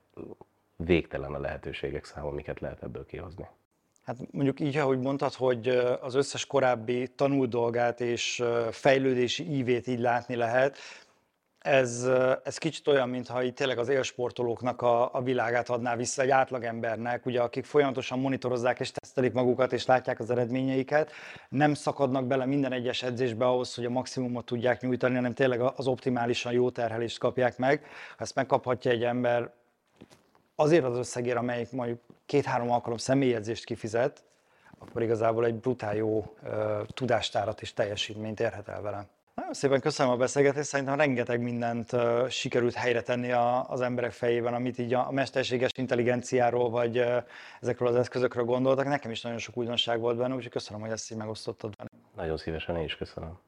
végtelen 0.77 1.35
a 1.35 1.39
lehetőségek 1.39 2.05
száma, 2.05 2.29
amiket 2.29 2.61
lehet 2.61 2.83
ebből 2.83 3.07
kihozni. 3.07 3.49
Hát 4.07 4.17
mondjuk 4.31 4.61
így, 4.61 4.77
ahogy 4.77 4.99
mondtad, 4.99 5.35
hogy 5.35 5.69
az 6.01 6.15
összes 6.15 6.47
korábbi 6.47 7.09
tanult 7.09 7.51
dolgát 7.51 8.01
és 8.01 8.43
fejlődési 8.71 9.57
ívét 9.57 9.87
így 9.87 10.01
látni 10.01 10.37
lehet, 10.37 10.79
ez, 11.59 12.09
ez 12.45 12.59
kicsit 12.59 12.89
olyan, 12.89 13.09
mintha 13.09 13.43
itt 13.43 13.57
tényleg 13.57 13.79
az 13.79 13.89
élsportolóknak 13.89 14.83
a, 14.83 15.15
a 15.15 15.23
világát 15.23 15.69
adná 15.69 15.97
vissza 15.97 16.23
egy 16.23 16.31
átlagembernek, 16.31 17.27
ugye, 17.27 17.41
akik 17.41 17.65
folyamatosan 17.65 18.19
monitorozzák 18.19 18.81
és 18.81 18.91
tesztelik 18.91 19.33
magukat 19.33 19.73
és 19.73 19.87
látják 19.87 20.21
az 20.21 20.31
eredményeiket, 20.31 21.13
nem 21.49 21.75
szakadnak 21.75 22.27
bele 22.27 22.45
minden 22.45 22.73
egyes 22.73 23.03
edzésbe 23.03 23.47
ahhoz, 23.47 23.75
hogy 23.75 23.85
a 23.85 23.91
maximumot 23.91 24.45
tudják 24.45 24.81
nyújtani, 24.81 25.15
hanem 25.15 25.35
tényleg 25.35 25.61
az 25.61 25.87
optimálisan 25.87 26.53
jó 26.53 26.71
terhelést 26.71 27.19
kapják 27.19 27.59
meg. 27.59 27.81
Ha 28.17 28.23
ezt 28.25 28.35
megkaphatja 28.35 28.91
egy 28.91 29.05
ember 29.05 29.53
azért 30.57 30.85
az 30.85 30.97
összegért, 30.97 31.37
amelyik 31.37 31.73
mondjuk 31.73 32.01
két-három 32.27 32.71
alkalom 32.71 32.99
személyedzést 32.99 33.65
kifizet, 33.65 34.25
akkor 34.79 35.03
igazából 35.03 35.45
egy 35.45 35.55
brutál 35.55 35.97
jó 35.97 36.35
uh, 36.43 36.87
tudástárat 36.87 37.61
és 37.61 37.73
teljesítményt 37.73 38.41
érhet 38.41 38.69
el 38.69 38.81
vele. 38.81 39.07
Nagyon 39.35 39.55
szépen 39.55 39.81
köszönöm 39.81 40.13
a 40.13 40.17
beszélgetést, 40.17 40.69
szerintem 40.69 40.97
rengeteg 40.97 41.41
mindent 41.41 41.93
uh, 41.93 42.29
sikerült 42.29 42.75
helyre 42.75 43.03
tenni 43.03 43.33
a, 43.33 43.69
az 43.69 43.81
emberek 43.81 44.13
fejében, 44.13 44.55
amit 44.55 44.79
így 44.79 44.95
a, 44.95 45.07
a 45.07 45.13
mesterséges 45.13 45.71
intelligenciáról 45.75 46.71
vagy 46.71 46.99
uh, 46.99 47.23
ezekről 47.61 47.89
az 47.89 47.97
eszközökről 47.97 48.45
gondoltak. 48.45 48.87
Nekem 48.87 49.11
is 49.11 49.23
nagyon 49.23 49.39
sok 49.39 49.57
újdonság 49.57 50.01
volt 50.01 50.17
benne, 50.17 50.35
úgyhogy 50.35 50.53
köszönöm, 50.53 50.81
hogy 50.81 50.91
ezt 50.91 51.11
így 51.11 51.19
megosztottad 51.19 51.73
velem. 51.77 52.07
Nagyon 52.17 52.37
szívesen 52.37 52.77
én 52.77 52.85
is 52.85 52.97
köszönöm. 52.97 53.39